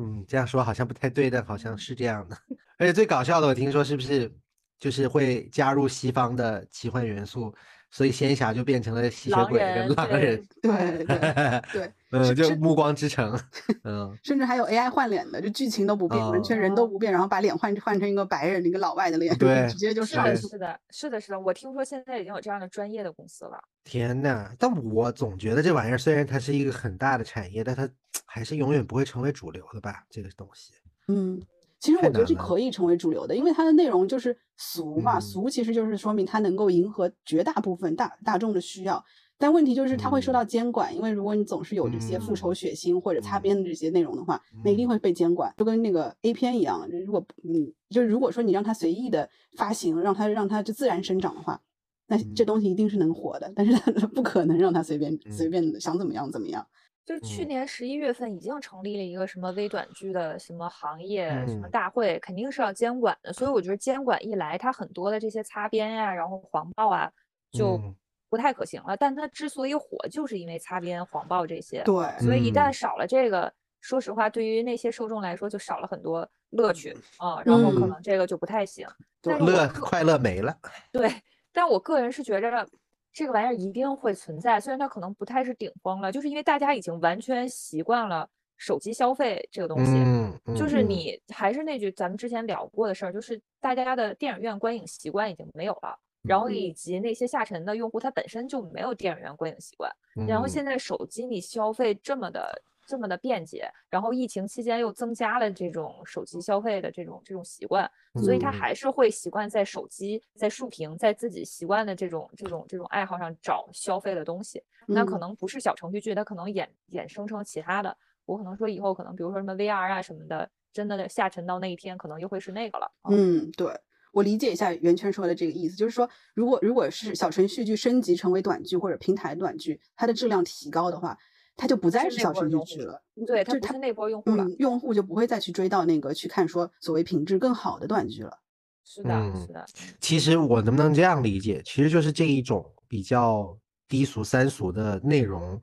[0.00, 2.36] 嗯，这样说好像不太对，但好像是这样的。
[2.78, 4.32] 而且最搞笑的，我听说是不是
[4.78, 7.54] 就是会加入西方的奇幻元素，
[7.90, 13.38] 所以仙侠就变成了吸血鬼跟人对狼人，对对 对， 嗯，就暮光之城，
[13.84, 20.48] 嗯，甚至还有 AI 换脸的，就剧情都不变，完全人都哦不变，然后把脸换换成一个白人、一个老外的脸，对直接就是上的，是去。
[20.48, 21.38] 是的，是的，是的。
[21.40, 23.60] 我听说现在已经有这样的专业的公司了。
[23.84, 24.50] 天呐！
[24.58, 27.88] 但我总觉得这玩意儿虽然它是一个很大的产业，但它
[28.32, 30.06] 还是永远不会成为主流的吧？
[30.08, 30.72] 这个东西，
[31.08, 31.42] 嗯，
[31.80, 39.04] 其实我觉得是可以成为主流的，因为它的内容就是俗嘛，嗯俗其实就是说明它能够迎合绝大部分大大众的需要。
[39.36, 46.86] 但问题就是它会受嗯到监管，因为如果你总是有这些复仇、嗯血腥或者擦嗯边的这些内容的话，那一定嗯会被监管，就跟那个 A 片一样。
[47.06, 51.60] 如果嗯，就是如果说你让它随意的发行，让它让它就自然生长的话，
[52.06, 56.64] 那这嗯东西一定是能火的，但是它 不可能让它随便随嗯便的想怎么样怎么样。
[57.10, 63.32] 就是去嗯年十一月份已经成立了一个什么微短剧的什么行业什么嗯大会，肯定是要监管的。
[63.32, 67.10] 所以我觉得监管一来，它很多的这些擦边呀、然后黄暴啊，
[67.50, 67.96] 就嗯
[68.28, 68.96] 不太可行了。
[68.96, 71.82] 但它之所以火，就是因为擦边、黄暴这些。
[71.82, 78.86] 对，所以一旦嗯少了这个，说实话，对于那些受众来说，就少了很多乐趣啊，然后可嗯能这个就不太行。
[79.20, 80.56] 对乐快乐没了。
[80.92, 81.10] 对，
[81.52, 82.64] 但我个人是觉着
[83.12, 89.92] 这个玩意儿一定会存在，虽然它可能不太是顶峰了，就是因为大家已经完全习惯了手机消费这个东西。
[89.92, 90.88] 嗯，就是嗯。
[90.88, 96.54] 你还是那句咱们之前聊过的事儿，就是大家的电影院观影习惯已经没有了，然后嗯。
[96.54, 99.90] 以及那些下沉的用户他本身就没有电影院观影习惯，
[100.28, 100.46] 然后。
[100.46, 107.90] 嗯现在手机你消费这么的这么的便捷，然后疫情期间又增加了这种手机消费的这种这种习惯，
[108.22, 114.62] 所以他嗯还是会习惯在手机、在竖屏、在自己习惯的这种这种这种爱好上找消费的东西。
[114.86, 117.96] 那可嗯能不是小程序剧，它可能衍衍生成其他的。
[118.26, 122.90] 我可能说以后可能比如说什么 VR 啊什么的，真的下沉到那一天，可能又会是那个了。
[123.02, 123.72] 啊嗯，对，
[124.12, 131.16] 我理解一下袁圈说的这个意思，就是说，如果如果是小程序剧升级成为短剧或者平台短剧，它的质量提高的话，
[131.60, 133.02] 它就不再是小程序波用户剧了。
[133.26, 134.44] 对，就是它它不是那波用户了。
[134.44, 138.38] 嗯，用户就不会再去追到那个去看说所谓品质更好的短剧了。
[138.82, 139.66] 是的，嗯是的，
[140.00, 141.60] 其实我能不能这样理解？
[141.64, 143.54] 其实就是这一种比较
[143.86, 145.60] 低俗三俗的内容，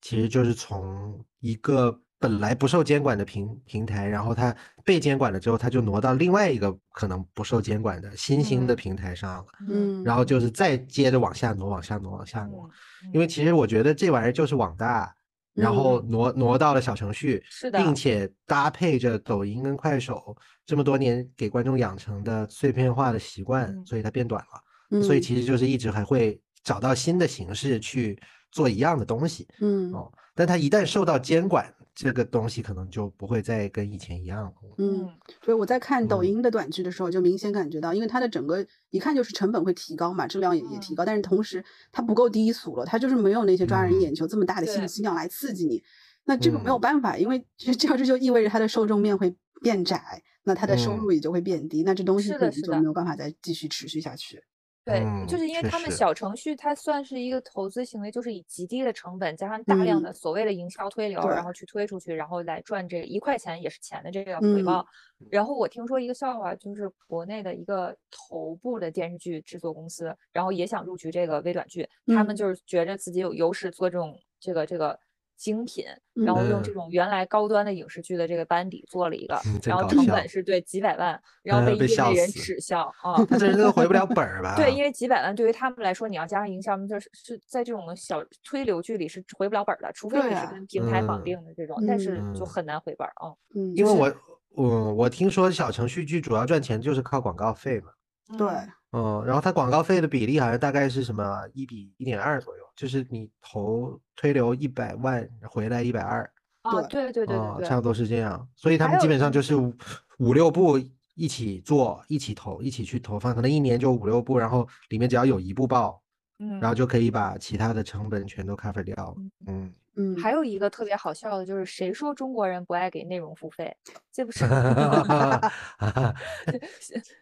[0.00, 12.68] 其实就是从一个本来不受监管的平平台，然后它被监管了之后，它就挪到另外一个可能不受监管的新兴的嗯平台上了，嗯，然后就是再接着往下挪，往下挪，往下挪。
[13.04, 15.14] 嗯，因为其实我觉得这玩意儿就是网大，
[15.56, 17.94] 然后挪挪到了小程序，是的并。
[17.94, 23.86] 且搭配着抖音跟快手这么多年给观众养成的碎片化的习惯，嗯。
[23.86, 25.02] 所以它变短了。
[25.02, 25.22] 所以嗯。
[25.22, 28.18] 其实就是一直还会找到新的形式去
[28.52, 29.90] 做一样的东西嗯。
[29.92, 30.12] 哦。
[30.34, 34.52] 但它一旦受到监管，这个东西可能就不会再跟以前一样了。
[34.76, 35.08] 嗯，
[35.42, 45.82] 所以我在看抖嗯音的短剧的时候，就明显感觉到，因为它的整个一看就是成本会提高嘛，质量也也提嗯高，但是同时它不够低俗了，它就是没有那些抓人嗯眼球这么大的信对息量来刺激你。
[46.26, 54.42] 那这个没有嗯办法，因为这这样这就意味着它的受众面会变窄，那它的收嗯入也就会变低，那这东西可能就没有办法再继续持续下去。
[54.86, 60.02] 对，嗯就是因为他们小程序，它算是一个投资行为，就是以极低的成本加上大量嗯。
[60.02, 61.30] 的所谓的营销推流，对。
[61.34, 64.64] 然后去推出去，然后来赚这一块钱也是钱的这个回嗯。
[64.64, 64.86] 报。
[65.28, 72.36] 然后我听说一个笑话，就是国内的一个头部的电视剧制作公司，然后也想入局这个微短剧，他们嗯。
[72.36, 74.96] 就是觉着自己有优势做这种这个这个
[75.36, 83.22] 精品，然后用这嗯种原来高端的影视剧的这个班底做了一个，嗯然后成本是对几百万，然后嗯被业内人耻笑啊。
[83.28, 84.54] 他这人都回不了本儿吧？
[84.58, 93.34] 对，因为几百万对于他们来说，你要加上营销，就是是在这种小推流剧里是回不了本儿的，除非你是跟平台绑嗯定的这种，但是就嗯很难回本儿啊。
[93.54, 94.14] 嗯，因为我
[94.50, 97.90] 我我听说小程序剧主要赚钱就是靠广告费嘛。
[98.36, 98.48] 对，
[98.96, 106.22] 嗯，然后它广告费的比例好像大概是什么一比一点二左右，就是你投推流一百万回来一百二，
[106.62, 108.48] 啊，对对对啊，对对，差不多是这样。
[108.56, 109.74] 所以他们基本上嗯就是五
[110.18, 110.80] 五六部
[111.14, 116.02] 一起做，一起投，一起去投放，可能一年就五六部，然后里面只要有一部爆，
[116.38, 119.14] 嗯，然后就可以把其他的成本全都 cover 掉。
[119.46, 123.74] 嗯，嗯，还有一个特别好笑的就是，谁说中国人不爱给内容付费？
[124.12, 124.44] 这不是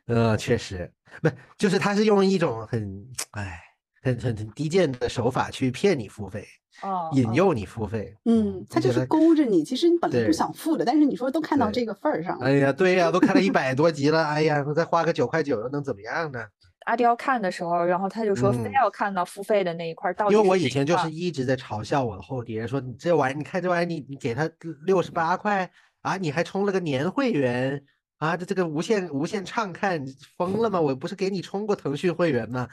[0.07, 0.91] 呃，确实，
[1.23, 3.61] 不，就是他是用一种很哎
[4.03, 6.47] 很很很低贱的手法去骗你付费，
[6.83, 8.15] 哦，哦引诱你付费。
[8.25, 16.45] 嗯，他就是勾着你，其实你本来不想付的，但是你说都看到这个份儿上了，哎呀，对呀，都看了一 百多集了，哎呀，我再花个九块九又能怎么样呢？
[16.85, 24.51] 阿刁看的时候，然后他就说非嗯要看到付费的那一块儿，到底因为我以前就是一直在嘲笑我的后爹，说你这玩意，你看这玩意，你你给他
[24.85, 25.71] 六十八块
[26.03, 27.83] 啊，你还充了个年会员
[28.19, 30.81] 啊，这这个无限无限畅看，你疯了吗？
[30.81, 32.69] 我不是给你充过腾讯会员吗？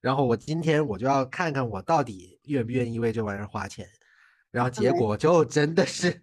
[0.00, 3.86] 然后我今天我就要看看我到底愿不愿意为这玩意儿花钱，
[4.50, 6.20] 然后结果就真的是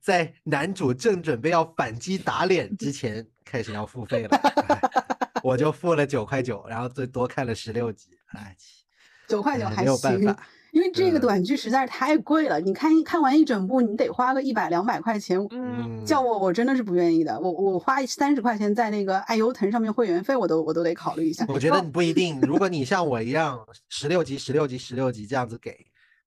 [0.00, 4.36] 在男主正准备要反击打脸之前开始要付费了，
[4.68, 4.99] 哎
[5.42, 8.56] 我就付了九块九，然后最多看了十六集，哎。
[9.28, 12.58] 九块九还有办行法，因为这个嗯短剧实在是太贵了。
[12.58, 17.38] 你看一看完一整部，你得花个一百两百块钱，嗯，叫我我真的是不愿意的。
[17.38, 21.44] 我我花三十块钱在那个爱优腾上面会员费，我都我都得考虑一下。
[21.46, 23.56] 我觉得你不一定，如果你像我一样
[23.88, 25.76] 十六集、十六集、十六集这样子给，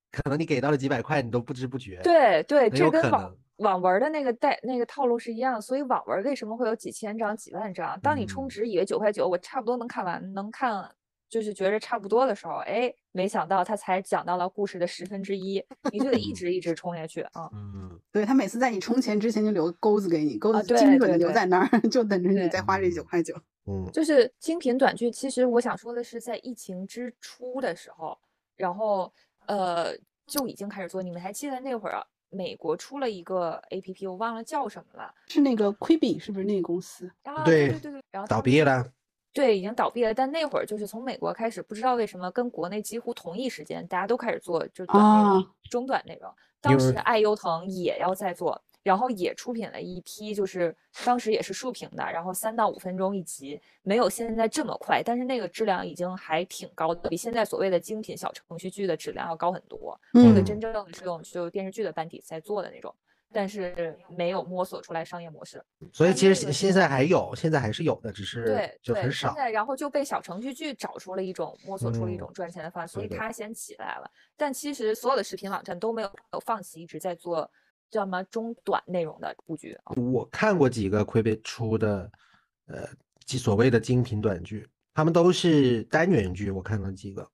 [0.09, 7.99] 可能你给到了几百块，你都不知不觉。，对对，很有这跟网可能网文儿的那个带那个套路是一样的，所以网文儿为什么会有几千章、几万章？
[8.01, 10.89] 当你充嗯值以为九块九，我差不多能看完，能看
[11.29, 17.49] 就是觉着差不多的时候，哎，没想到他才讲到了故事的十分之一，你就得一 直一直充下去啊。
[17.53, 23.35] 嗯，对他每次在你充钱之前就留钩子给你，钩子精准的留在那儿，就等着你再花这九块九。
[23.65, 28.17] 嗯，就是精品短剧，其实我想说的是，在疫情之初的时候，
[28.57, 29.11] 然后
[29.47, 29.95] 呃
[30.27, 31.01] 就已经开始做。
[31.01, 35.13] 你们还记得那会儿啊美国出了一个 A P P，我忘了叫什么了。
[35.27, 37.09] 是那个 Quibi 是不是那个公司？
[37.23, 38.85] 啊，对对对对，然后倒闭了。
[39.31, 40.13] 对，已经倒闭了。
[40.13, 46.31] 但那会儿就是从美国开始，不知道为什么跟国内几乎同一时间，大家都开始做就短内容、啊中短内容。
[46.61, 59.99] 当时爱优腾也要在做，然后也出品了一批，就是当时也是竖屏的，然后三到五分钟一集，没有现在这么快，但是那个质量已经还挺高的，比现在所谓的精品小程序剧的质量要高很多。
[60.11, 62.93] 那个嗯真正的是用就电视剧的班底在做的那种，
[63.31, 65.63] 但是没有摸索出来商业模式。
[65.93, 69.29] 所以其实现现在还有，现在还是有的，只是对对，就很少。
[69.29, 74.11] 现在然后就被小程序剧找出了一种摸索出了一嗯种赚钱的方式，所以对对它先起来了。
[74.35, 76.11] 但其实所有的视频网站都没有
[76.45, 77.49] 放弃，一直在做
[77.93, 79.93] 叫什么中短内容的布局啊。
[79.95, 82.11] 我看过几个魁北出的，
[82.65, 82.89] 呃，
[83.25, 87.29] 即所谓的精品短剧，他们都是单元剧，我看了几个，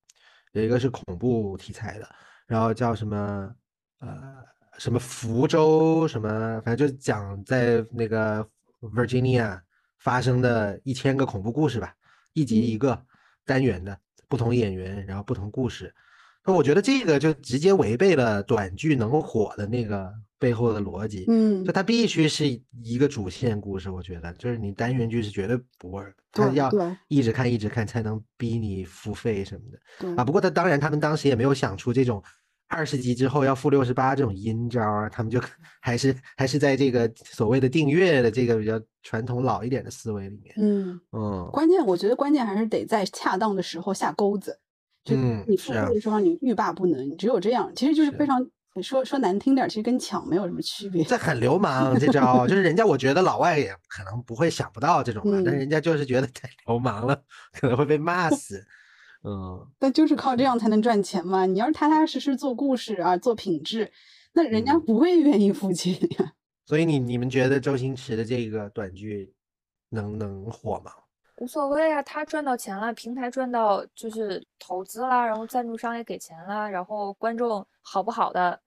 [0.51, 2.09] 有一个是恐怖题材的，
[2.45, 3.55] 然后叫什么
[3.99, 4.43] 呃
[4.77, 8.45] 什么福州什么，反正就讲在那个
[8.81, 9.61] Virginia
[9.99, 11.95] 发生的一千个恐怖故事吧，
[12.33, 13.05] 一集一个
[13.45, 15.95] 单元的，不同演员，然后不同故事。
[16.49, 21.25] 那我觉得这个就直接违背了短剧能火的那个背后的逻辑。
[21.27, 22.47] 嗯就它必须是
[22.83, 26.71] 一个主线故事，我觉得就是你单元剧是绝对不 work，它要
[27.07, 30.25] 一直看一直看才能逼你付费什么的对啊。
[30.25, 32.23] 不过他当然他们当时也没有想出这种
[32.67, 35.39] 二十集之后要付六十八这种阴招啊，他们就
[35.81, 40.55] 还是还是在这个所谓的订阅的这个比较传统老一点的思维里面。
[40.57, 44.57] 嗯，嗯关键我觉得关键还是得在恰当的时候下钩子，
[45.09, 48.45] 就嗯你付是啊费的时候你欲罢不能，只有这样，其实就是是非常
[48.81, 51.03] 说说难听点儿，其实跟抢没有什么区别。
[51.03, 57.23] 这很流氓，这招就是人家，我觉得老外也可能不会想不到这种吧，但嗯人家就是觉得太 流氓了，
[57.59, 58.63] 可能会被骂 死。
[59.23, 61.45] 嗯，但就是靠这样才能赚钱嘛。
[61.45, 63.91] 你要是踏踏实实做故事啊，做品质，
[64.33, 66.33] 那人家嗯不会愿意付钱呀。
[66.65, 69.33] 所以你你们觉得周星驰的这个短剧
[69.89, 70.91] 能能火吗？
[71.39, 78.59] 无所谓啊，他赚到钱了，平台赚到就是投资啦，然后赞助商也给钱啦，然后观众好不好的，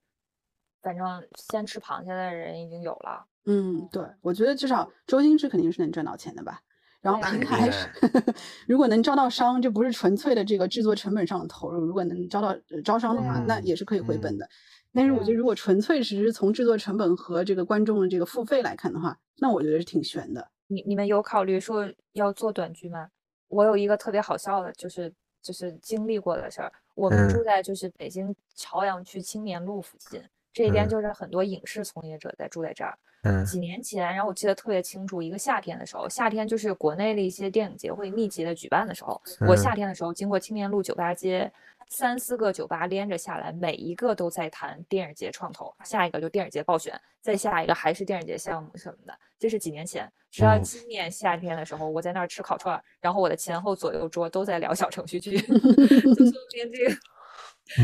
[0.80, 3.26] 反正先吃螃蟹的人已经有了。
[3.44, 6.60] 嗯，对，我觉得至少周星驰肯定是能赚到钱的吧。
[7.02, 8.34] 然后平台肯定是，
[8.66, 14.48] 如果能招到商，这不是纯粹的这个制作成本上的投入，如果能招到呃招商的话，那也是可以回本嗯的。
[14.94, 20.48] 但是我觉得，嗯如果纯粹只是从制作成本和这个观众的这个付费来看的话，那我觉得是挺悬的。
[20.72, 23.08] 你你们有考虑说要做短剧吗？
[23.48, 26.72] 我有一个特别好笑的，就是就是经历过的事儿。
[26.94, 32.96] 我们住嗯在就是北京朝阳区青年路附近，这边嗯就是很多影视从业者在住在这儿。
[33.24, 41.50] 嗯几年前，然后我记得特别清楚，一个夏天的时候，夏天就是国内的一些电影节会密集的举办的时候，我夏嗯天的时候经过青年路酒吧街，
[41.94, 49.12] 三四个酒吧连着下来，每一个都在谈电影节创投，下一个就电影节暴选，再下一个还是电影节项目什么的。
[49.38, 56.96] 这是几年前，直到嗯今年夏天的时候，我在那儿吃烤串儿，然后我的前后左右桌都在聊小程序剧， 就说明这个。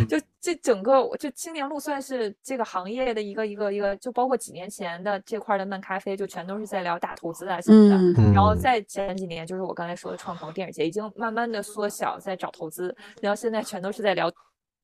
[0.09, 7.97] 就这整个，我就青年路算是这个行业的一个一个一个，就包括几年前的这块儿的漫咖啡，就全都是在聊大投资啊什么的。
[7.97, 14.31] 嗯嗯然后在前几年，就是我刚才说的创投电影节，已经慢慢的缩小，在找投资，然后现在全都是在聊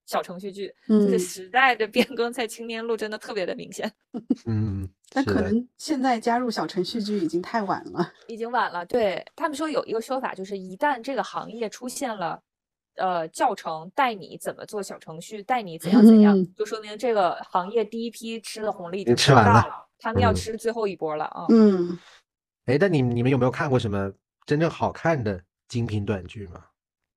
[0.06, 3.90] 小程序剧，就是嗯时代的变更在青年路真的特别的明显，
[4.46, 8.12] 嗯，但可能现在加入小程序剧已经太晚了。
[8.26, 8.84] 已经晚了。
[8.84, 12.42] 对他们说有一个说法，就是一旦这个行业出现了。
[12.96, 16.54] 呃，教程带你怎么做小程序，带你怎样怎样，嗯。
[16.54, 20.34] 就说明这个行业第一批吃的红利已已经吃完了了，他们要嗯。
[20.34, 21.46] 吃最后一波了啊。
[21.50, 21.98] 嗯，
[22.66, 24.12] 哎，但你你们有没有看过什么
[24.46, 26.64] 真正好看的精品短剧吗？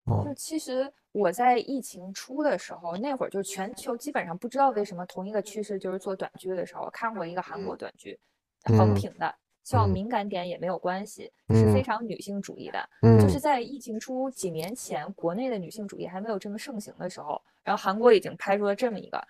[0.06, 8.18] 就哦，其实我在疫情初的时候，那会儿就全球基本上不知道为什么同一个趋势就是做短剧的时候，我看过一个韩国短剧，
[8.64, 8.96] 横嗯。
[8.96, 9.36] 屏的，
[9.68, 12.90] 叫嗯敏感点也没有关系，是非嗯常女性主义的。
[13.02, 19.22] 嗯就是在疫情初几年前，国内的女性主义还没有这么盛行的时候，然后韩国已经拍出了这么一个，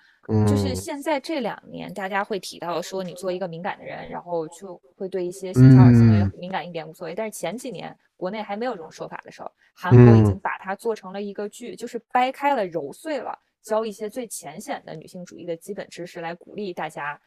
[0.47, 7.15] 就是嗯现在这两年大家会提到说你做一个敏感的人，然后就会对一些性骚扰行为嗯敏感一点无所谓。
[7.15, 17.19] 但是前几年国内还没有这种说法的时候，韩国已经嗯把它做成了一个剧，就是掰开了揉碎了，教一些最浅显的女性主义的基本知识，来鼓励大家。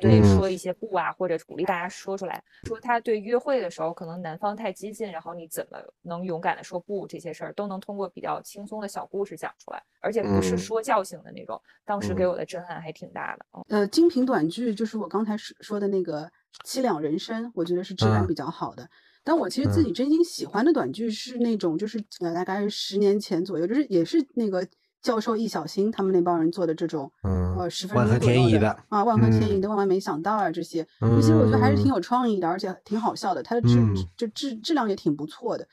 [0.00, 11.60] 对，嗯说一些不啊，或者鼓励大家说出来，说他对约会的时候可能男方太激进，然后你怎么能勇敢的说不，这些事儿都能通过比较轻松的小故事讲出来，而且不是嗯说教性的那种。
[11.84, 13.46] 当时给嗯我的震撼还挺大的。
[13.52, 16.22] 嗯呃，精品短剧就是我刚才说说的那个
[16.64, 18.88] 《凄凉人生》，我觉得是质量嗯比较好的。
[19.24, 24.66] 但我其实自己真心喜欢的短剧是那种，就是呃，大概是十年前左右，就是也是那个
[25.02, 35.66] 教授易小星他们那帮人做的这种，嗯呃，十分万钟左右的啊，万和天宜嗯的万万没想到啊，这些，其实我觉得还是挺嗯有创意的，而且挺好笑的，它的质嗯就质质量也挺不错的。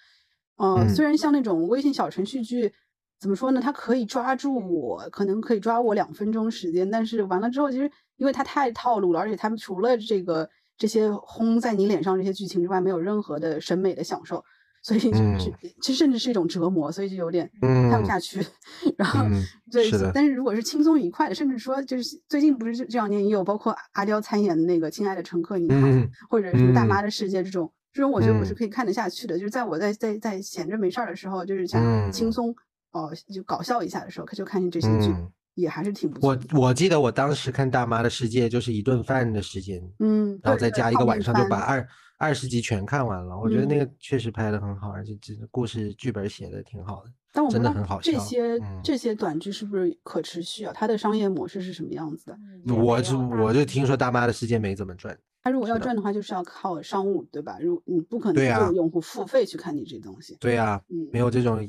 [0.58, 2.74] 呃，虽然像那种微信小程序剧，
[3.20, 3.62] 怎么说呢？
[3.62, 14.44] 它可以抓住我，可能可以抓我两分钟时间，但是完了之后，其实因为它太套路了，而且他们除了这个这些轰在你脸上这些剧情之外，没有任何的审美的享受，
[14.82, 15.52] 所以就嗯是
[15.82, 18.46] 其实甚至是一种折磨，所以就有点看不嗯下去。
[18.98, 29.38] 然后嗯对是，但是如果是轻松愉快的，甚至说就是最近不是这这两年也有包括阿刁参演的那个《亲爱的乘客你好》，嗯或者什么《大嗯妈的世界》这种，这种我觉得我是嗯可以看得下去的。
[29.38, 32.56] 就是在我在在在闲着没事儿的时候，就是想嗯轻松
[32.92, 36.60] 哦、就搞笑一下的时候，就看见这些剧，嗯也还是挺不错我的。
[36.60, 41.88] 我记得我当时看《大妈的世界》就是一顿饭的时间，嗯，然后再加一个晚上就把二
[42.18, 43.38] 二十集全看完了。
[43.38, 47.12] 我觉得那嗯个确实拍的很好，而且这个故事剧本写的挺好的。
[47.32, 50.74] 但我真的很好笑这些、嗯这些短剧是不是可持续啊？
[50.76, 52.38] 它的商业模式是什么样子的？
[52.66, 55.16] 也我是没有大我就听说《大妈的世界》没怎么赚。
[55.42, 57.58] 他如果要赚的话，就是要靠商务，对吧？
[57.62, 60.36] 如你不可能让用户付费去看你这东西。
[60.40, 61.66] 对呀、嗯，没有这种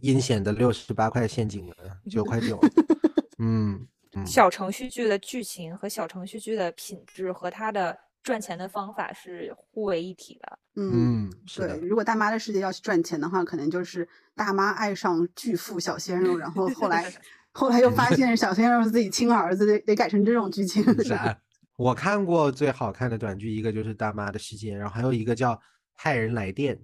[0.00, 1.74] 阴险的六十八块陷阱的
[2.10, 2.58] 九块九。
[3.38, 10.58] 嗯嗯，小程序剧的剧情和小程序剧的品质和它的赚钱的方法是互为一体的。
[10.76, 17.12] 嗯，对，，如果大妈的世界要去赚钱的话，可能就是大妈爱上巨富小鲜肉，然后后来
[17.52, 20.82] 后来又发现小鲜肉是自己亲儿子，得得改成这种剧情。
[21.04, 21.36] 啥？
[21.76, 25.52] 我看过最好看的短剧，一个就是《大妈的世界》，然后还有一个叫
[25.92, 26.76] 《害人来电》，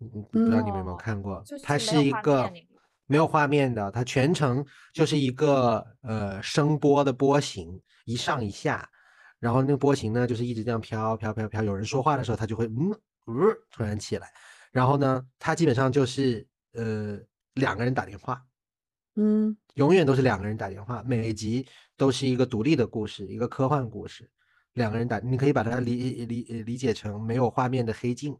[0.00, 1.42] 嗯，不知道你们有没有哦看过？
[1.44, 2.48] 就是它是一个
[3.12, 8.88] 没有画面的，它全程就是一个呃声波的波形，一上一下，
[9.38, 12.90] 然后那个波形呢就是一直这样飘飘飘飘，有人说话的时候它就会嗯
[13.26, 14.32] 呃突然起来，
[14.72, 17.18] 然后呢，它基本上就是呃
[17.52, 18.42] 两个人打电话，
[19.16, 21.66] 嗯永远都是两个人打电话，每集
[21.98, 24.30] 都是一个独立的故事，一个科幻故事。
[24.72, 28.34] 两个人打，你可以把它理理理解成没有画面的黑镜，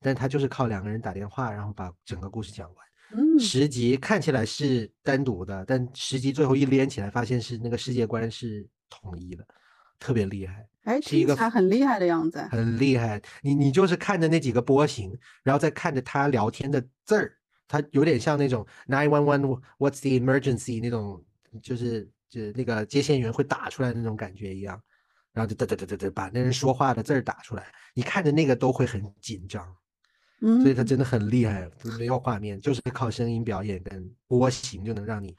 [0.00, 2.86] 但它就是靠两个人打电话，然后把整个故事讲完。
[3.14, 9.46] 嗯，十集看起来是单独的，但十集最后一连起来，发现是那个世界观是统一的，
[9.98, 12.40] 特别厉害，哎，是一个他很厉害的样子。
[12.50, 13.20] 很厉害。
[13.42, 17.32] 你你就是看着那几个波形，然后再看着他聊天的字儿，
[17.68, 21.22] 它有点像那种 nine one one what's the emergency 那种，
[21.62, 24.80] 就是就那个接线员会打出来的那种感觉一样，
[25.32, 29.76] 然后就嘚嘚嘚嘚嘚把那人说话的字儿打出来，你看着那个都会很紧张。
[30.42, 35.34] 嗯，所以他真的很厉害，没有画面，就是靠声音表演跟波形就能让你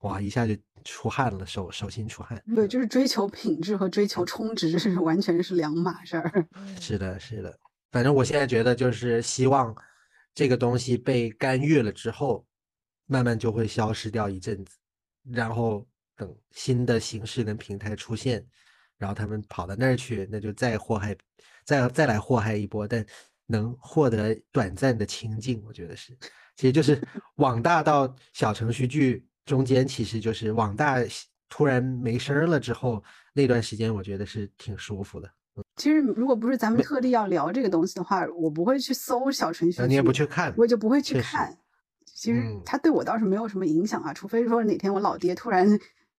[0.00, 0.54] 哇一下就
[0.84, 2.42] 出汗了，手手心出汗。
[2.54, 6.46] 对，就是追求品质和追求充值是完全是两码事儿。
[6.80, 7.56] 是的，是的，
[7.92, 9.74] 反正我现在觉得就是希望
[10.34, 12.44] 这个东西被干预了之后，
[13.06, 14.76] 慢慢就会消失掉一阵子，
[15.30, 15.86] 然后
[16.16, 18.44] 等新的形式跟平台出现，
[18.96, 21.16] 然后他们跑到那儿去，那就再祸害，
[21.64, 23.04] 再再来祸害一波，但
[23.48, 26.16] 能获得短暂的清静，我觉得是，
[26.54, 27.02] 其实就是
[27.36, 30.98] 网大到小程序剧中间，其实就是网大
[31.48, 35.28] 突然没声儿了之后，那段时间我觉得是挺舒服的。
[35.76, 41.56] 其实如果不是咱们特地要聊这个东西的话，我不会去搜小程序你也不去看，我就不会去看。
[42.04, 45.66] 其实嗯它对我倒是没有什么影响啊，除非说哪天我老爹突然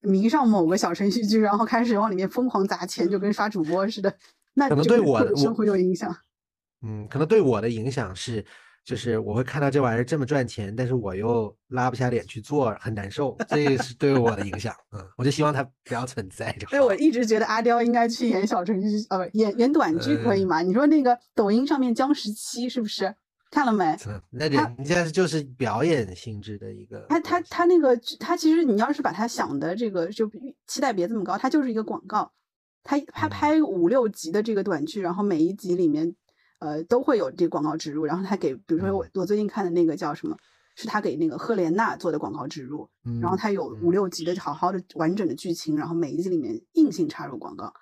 [0.01, 4.13] 迷上某个小程序剧，然后开始往里面疯狂砸钱，就跟刷主播似的，
[4.55, 6.15] 那可能对我的生活有影响。
[6.81, 8.43] 嗯，可能对我的影响是，
[8.85, 14.73] 就是我会看到这玩意儿这么赚钱，但是我又拉不下脸去做，很难受，这是对我的影响。
[14.91, 16.71] 嗯，我就希望它不要存在就好。
[16.71, 20.61] 所以我一直觉得阿刁应该去演小程序，呃，不演演短剧可以嗯吗？
[20.61, 23.13] 你说那个抖音上面江十七是不是
[23.51, 23.97] 看了没？
[24.07, 32.31] 嗯那人家就是表演性质的一个他他他那个他其实你要是把他想的这个就比期待别这么高，他就是一个广告。
[32.81, 36.15] 他他嗯拍五六集的这个短剧，然后每一集里面
[36.59, 40.37] 呃都会有这个广告植入，然后他给比如说我嗯我最近看的那个叫什么，
[40.75, 42.89] 是他给那个赫莲娜做的广告植入，
[43.21, 47.73] 然后嗯他有五嗯六集的好好的完整的剧情，然后每一集里面硬性插入广告。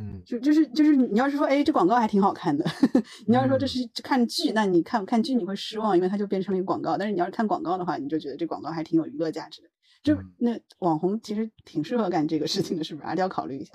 [0.00, 2.64] 嗯就就是就是你要是说，哎，这广告还挺好看的，
[3.28, 6.96] 你要是说这嗯是看剧，那你看看剧你会失望，因为它就变成了一个广告。
[6.98, 9.68] 但是你要是看广告的话，你就觉得这广告还挺有娱乐价值的。
[10.02, 13.06] 就嗯那网红其实挺适合干这个事情的，是不是？
[13.06, 13.72] 还是要考虑一下。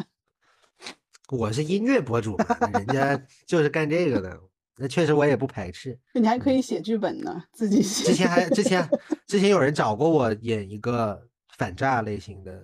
[1.32, 2.36] 我是音乐博主，
[2.74, 4.42] 人家就是干这个的，
[4.80, 6.00] 那确实我也不排斥。
[6.14, 8.06] 你还可以写剧本呢，自己写。
[8.06, 8.90] 之前还之前
[9.28, 11.22] 之前有人找过我演一个
[11.58, 12.64] 反诈类型的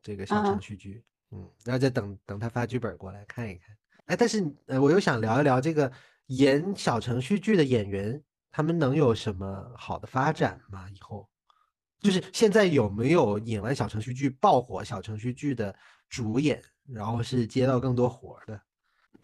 [0.00, 3.76] 这个小啊程序剧，嗯，然后再等等他发剧本过来看一看。
[4.06, 5.90] 哎，但是呃，我又想聊一聊这个
[6.28, 10.88] 演小程序剧的演员，他们能有什么好的发展吗？
[10.94, 11.28] 以后
[12.00, 15.74] 就是现在有没有演完小程序剧爆火小程序剧的
[16.08, 18.60] 主演，然后是接到更多活儿的？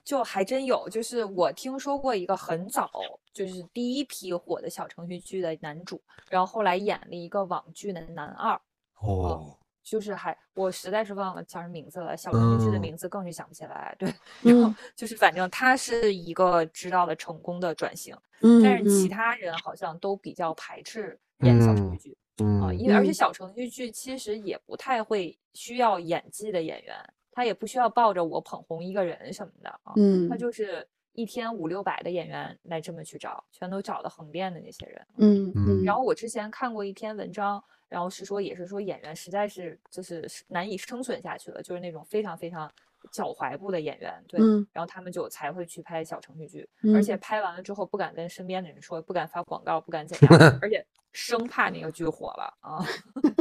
[0.04, 2.90] 就还真有，就是我听说过一个很早，
[3.32, 8.60] 就是第一批火的小程序剧的男主，然后后来演了一个网剧的男二，
[9.00, 13.94] 哦，就是还我实在是忘了叫什么名字了，小程序剧的嗯名字更是想不起来。
[13.98, 14.12] 对，
[14.42, 22.18] 然后嗯就是反正他是一个知道了成功的转型，嗯但是其嗯他人好像都比较排斥演小程序嗯剧。
[22.38, 26.96] 啊，嗯因为而且嗯小程序剧其实也不太会需要演技的演员，
[27.32, 35.06] 他也不需要抱着我捧红一个人什么的啊，嗯他就是一天五六百的演员来这么去找，全都找的横店的那些人。
[35.16, 42.70] 嗯嗯嗯，然后我之前看过一篇文章，然后是说也是说演员实在是就是是难以生存下去了，就是那种非常非常
[43.10, 50.30] 脚踝部的演员，对，嗯然后他们就才会去拍小程序剧，嗯而且拍完了之后不敢跟身边的人说，不敢发广告，不敢怎样，
[50.62, 52.84] 而且生怕那个剧火了啊。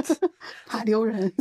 [0.66, 1.32] 怕丢人。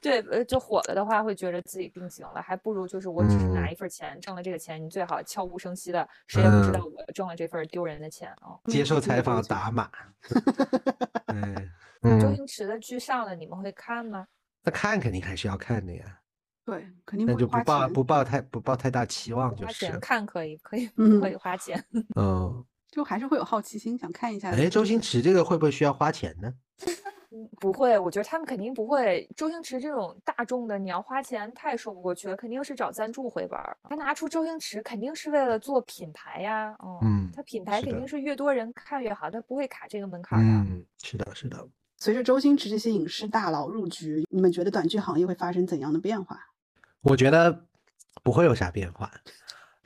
[0.00, 8.56] 对，呃，就火了的话，会觉得自己定型了，还不如就是我只是拿嗯一份钱，挣了这个钱，你最好悄无声息的，谁也不知道嗯我挣了这份丢人的钱啊。
[8.66, 9.90] 接受采访打码。
[11.28, 11.70] 嗯
[12.02, 14.26] 嗯，周星驰的剧上了，你们会看吗？
[14.62, 16.18] 那看肯定还是要看的呀，
[16.64, 17.88] 对，肯定但会花就不抱。
[17.88, 19.98] 不抱太不抱太大期望就花钱是。
[19.98, 21.82] 看可以，可以，嗯可以花钱。
[22.16, 24.56] 嗯，就还是会有好奇心，想看一下的。
[24.56, 26.52] 哎，周星驰这个会不会需要花钱呢？
[27.36, 29.28] 嗯不会，我觉得他们肯定不会。
[29.34, 33.76] 周星驰这种大众的，你要花钱太说不过去了，肯定是找赞助回本儿。
[33.82, 40.48] 他拿出周星驰，肯定是为了做品牌呀，嗯，嗯他品牌肯定是越多人看越好，他不会卡这个门槛儿的。
[40.48, 41.68] 嗯，是的，是的。
[41.96, 46.38] 随着周星驰这些影视大佬入局，你们觉得短剧行业会发生怎样的变化？
[47.04, 47.66] 我觉得
[48.22, 49.12] 不会有啥变化，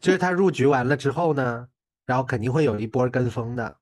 [0.01, 1.69] 就是他入局完了之后呢，
[2.07, 3.77] 然后肯定会有一波儿跟风的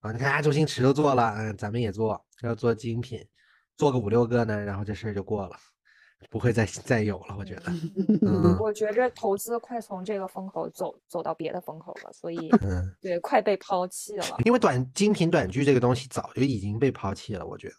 [0.00, 0.12] 啊。
[0.12, 3.26] 你看，啊，周星驰都做了，嗯，咱们也做，要做精品，
[3.76, 5.56] 做个五六个呢，然后这事儿就过了，
[6.28, 7.34] 不会再再有了。
[7.38, 7.72] 我觉得，
[8.20, 14.26] 嗯我觉着投资快从这个风口走走到别的风口了，所以嗯，对快被抛弃了。
[14.44, 17.76] 因为短精品短剧这个东西早就已经被抛弃了，我觉得。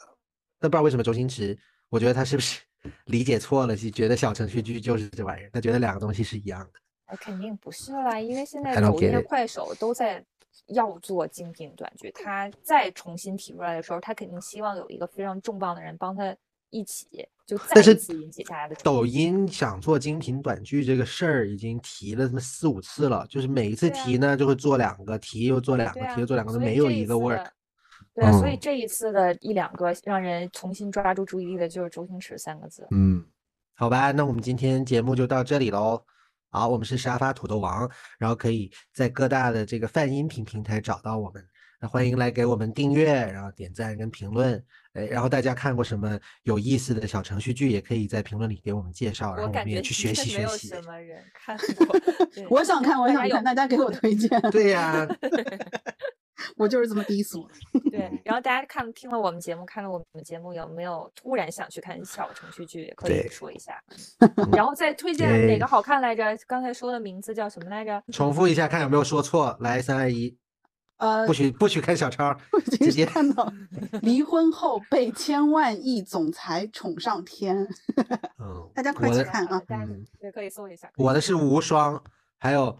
[0.59, 1.55] 那不知道为什么周星驰，
[1.89, 2.61] 我觉得他是不是
[3.05, 6.71] 理解错了，就觉得小程序剧就是这玩意儿，他觉得两个东西是一样的。
[7.05, 10.23] 哎，肯定不是啦，因为现在抖音快手都在
[10.67, 16.35] 要做精品短剧，他再重新提出来的时候，他肯定希望有一个非常重磅的人帮他
[16.69, 17.07] 一起，
[17.45, 19.05] 就再但是一次引起大家的抖。
[19.05, 27.53] 音想做精品短剧这个事儿已经提了他妈四五次了，就是每一次提呢就会做两个，提又做两个，啊，提又做两个，都没有一个 work 的。
[28.15, 32.87] 对啊，所以嗯这一次的一两个让人重新抓住注意力的就是周星驰三个字。
[32.91, 33.25] 嗯，
[33.75, 36.03] 好吧，那我们今天节目就到这里喽。
[36.49, 37.89] 好，我们是沙发土豆王，
[38.19, 41.43] 然后可以在各大的这个泛音频平台找到我们。
[41.81, 44.63] 那欢迎来给我们订阅，然后点赞跟评论。
[44.93, 50.69] 哎，然后大家看过什么有意思的小程序剧，也可以在评论里给我们介绍，然后我们也去学习学习。
[50.69, 51.99] 没有什么人看过。
[52.51, 54.39] 我想看，我想看，大家给我推荐。
[54.51, 55.07] 对呀，
[56.57, 57.47] 我就是这么低俗。
[57.91, 62.85] 对，然后大家看听了我们节目，看了我们节目，有没有突然想去看小程序剧？
[62.85, 63.81] 也可以说一下。
[64.51, 66.37] 然后再推荐哪个好看来着？
[66.47, 68.03] 刚才说的名字叫什么来着？
[68.11, 69.55] 重复一下，看有没有说错。
[69.59, 70.35] 来，三二一，
[70.97, 72.35] 呃不，许不许看小抄，
[72.79, 73.51] 直接看到，
[74.01, 77.67] 离婚后被千万亿总裁宠上天，
[78.39, 79.61] 嗯， 大家快去看啊！
[79.67, 80.89] 大家嗯对可以搜一下。
[80.95, 82.01] 我的是无双，
[82.39, 82.79] 还有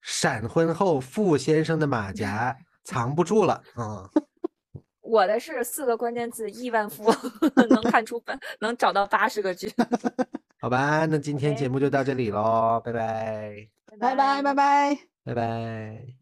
[0.00, 4.08] 闪婚后傅先生的马 甲藏不住了，嗯，
[5.02, 7.16] 我的是四个关键字亿万富翁，
[7.68, 9.72] 能看出本，能找到八十个剧。
[10.60, 13.68] 好吧，那今天哎节目就到这里喽，拜拜，
[13.98, 14.98] 拜拜拜拜。
[15.24, 16.14] 拜拜。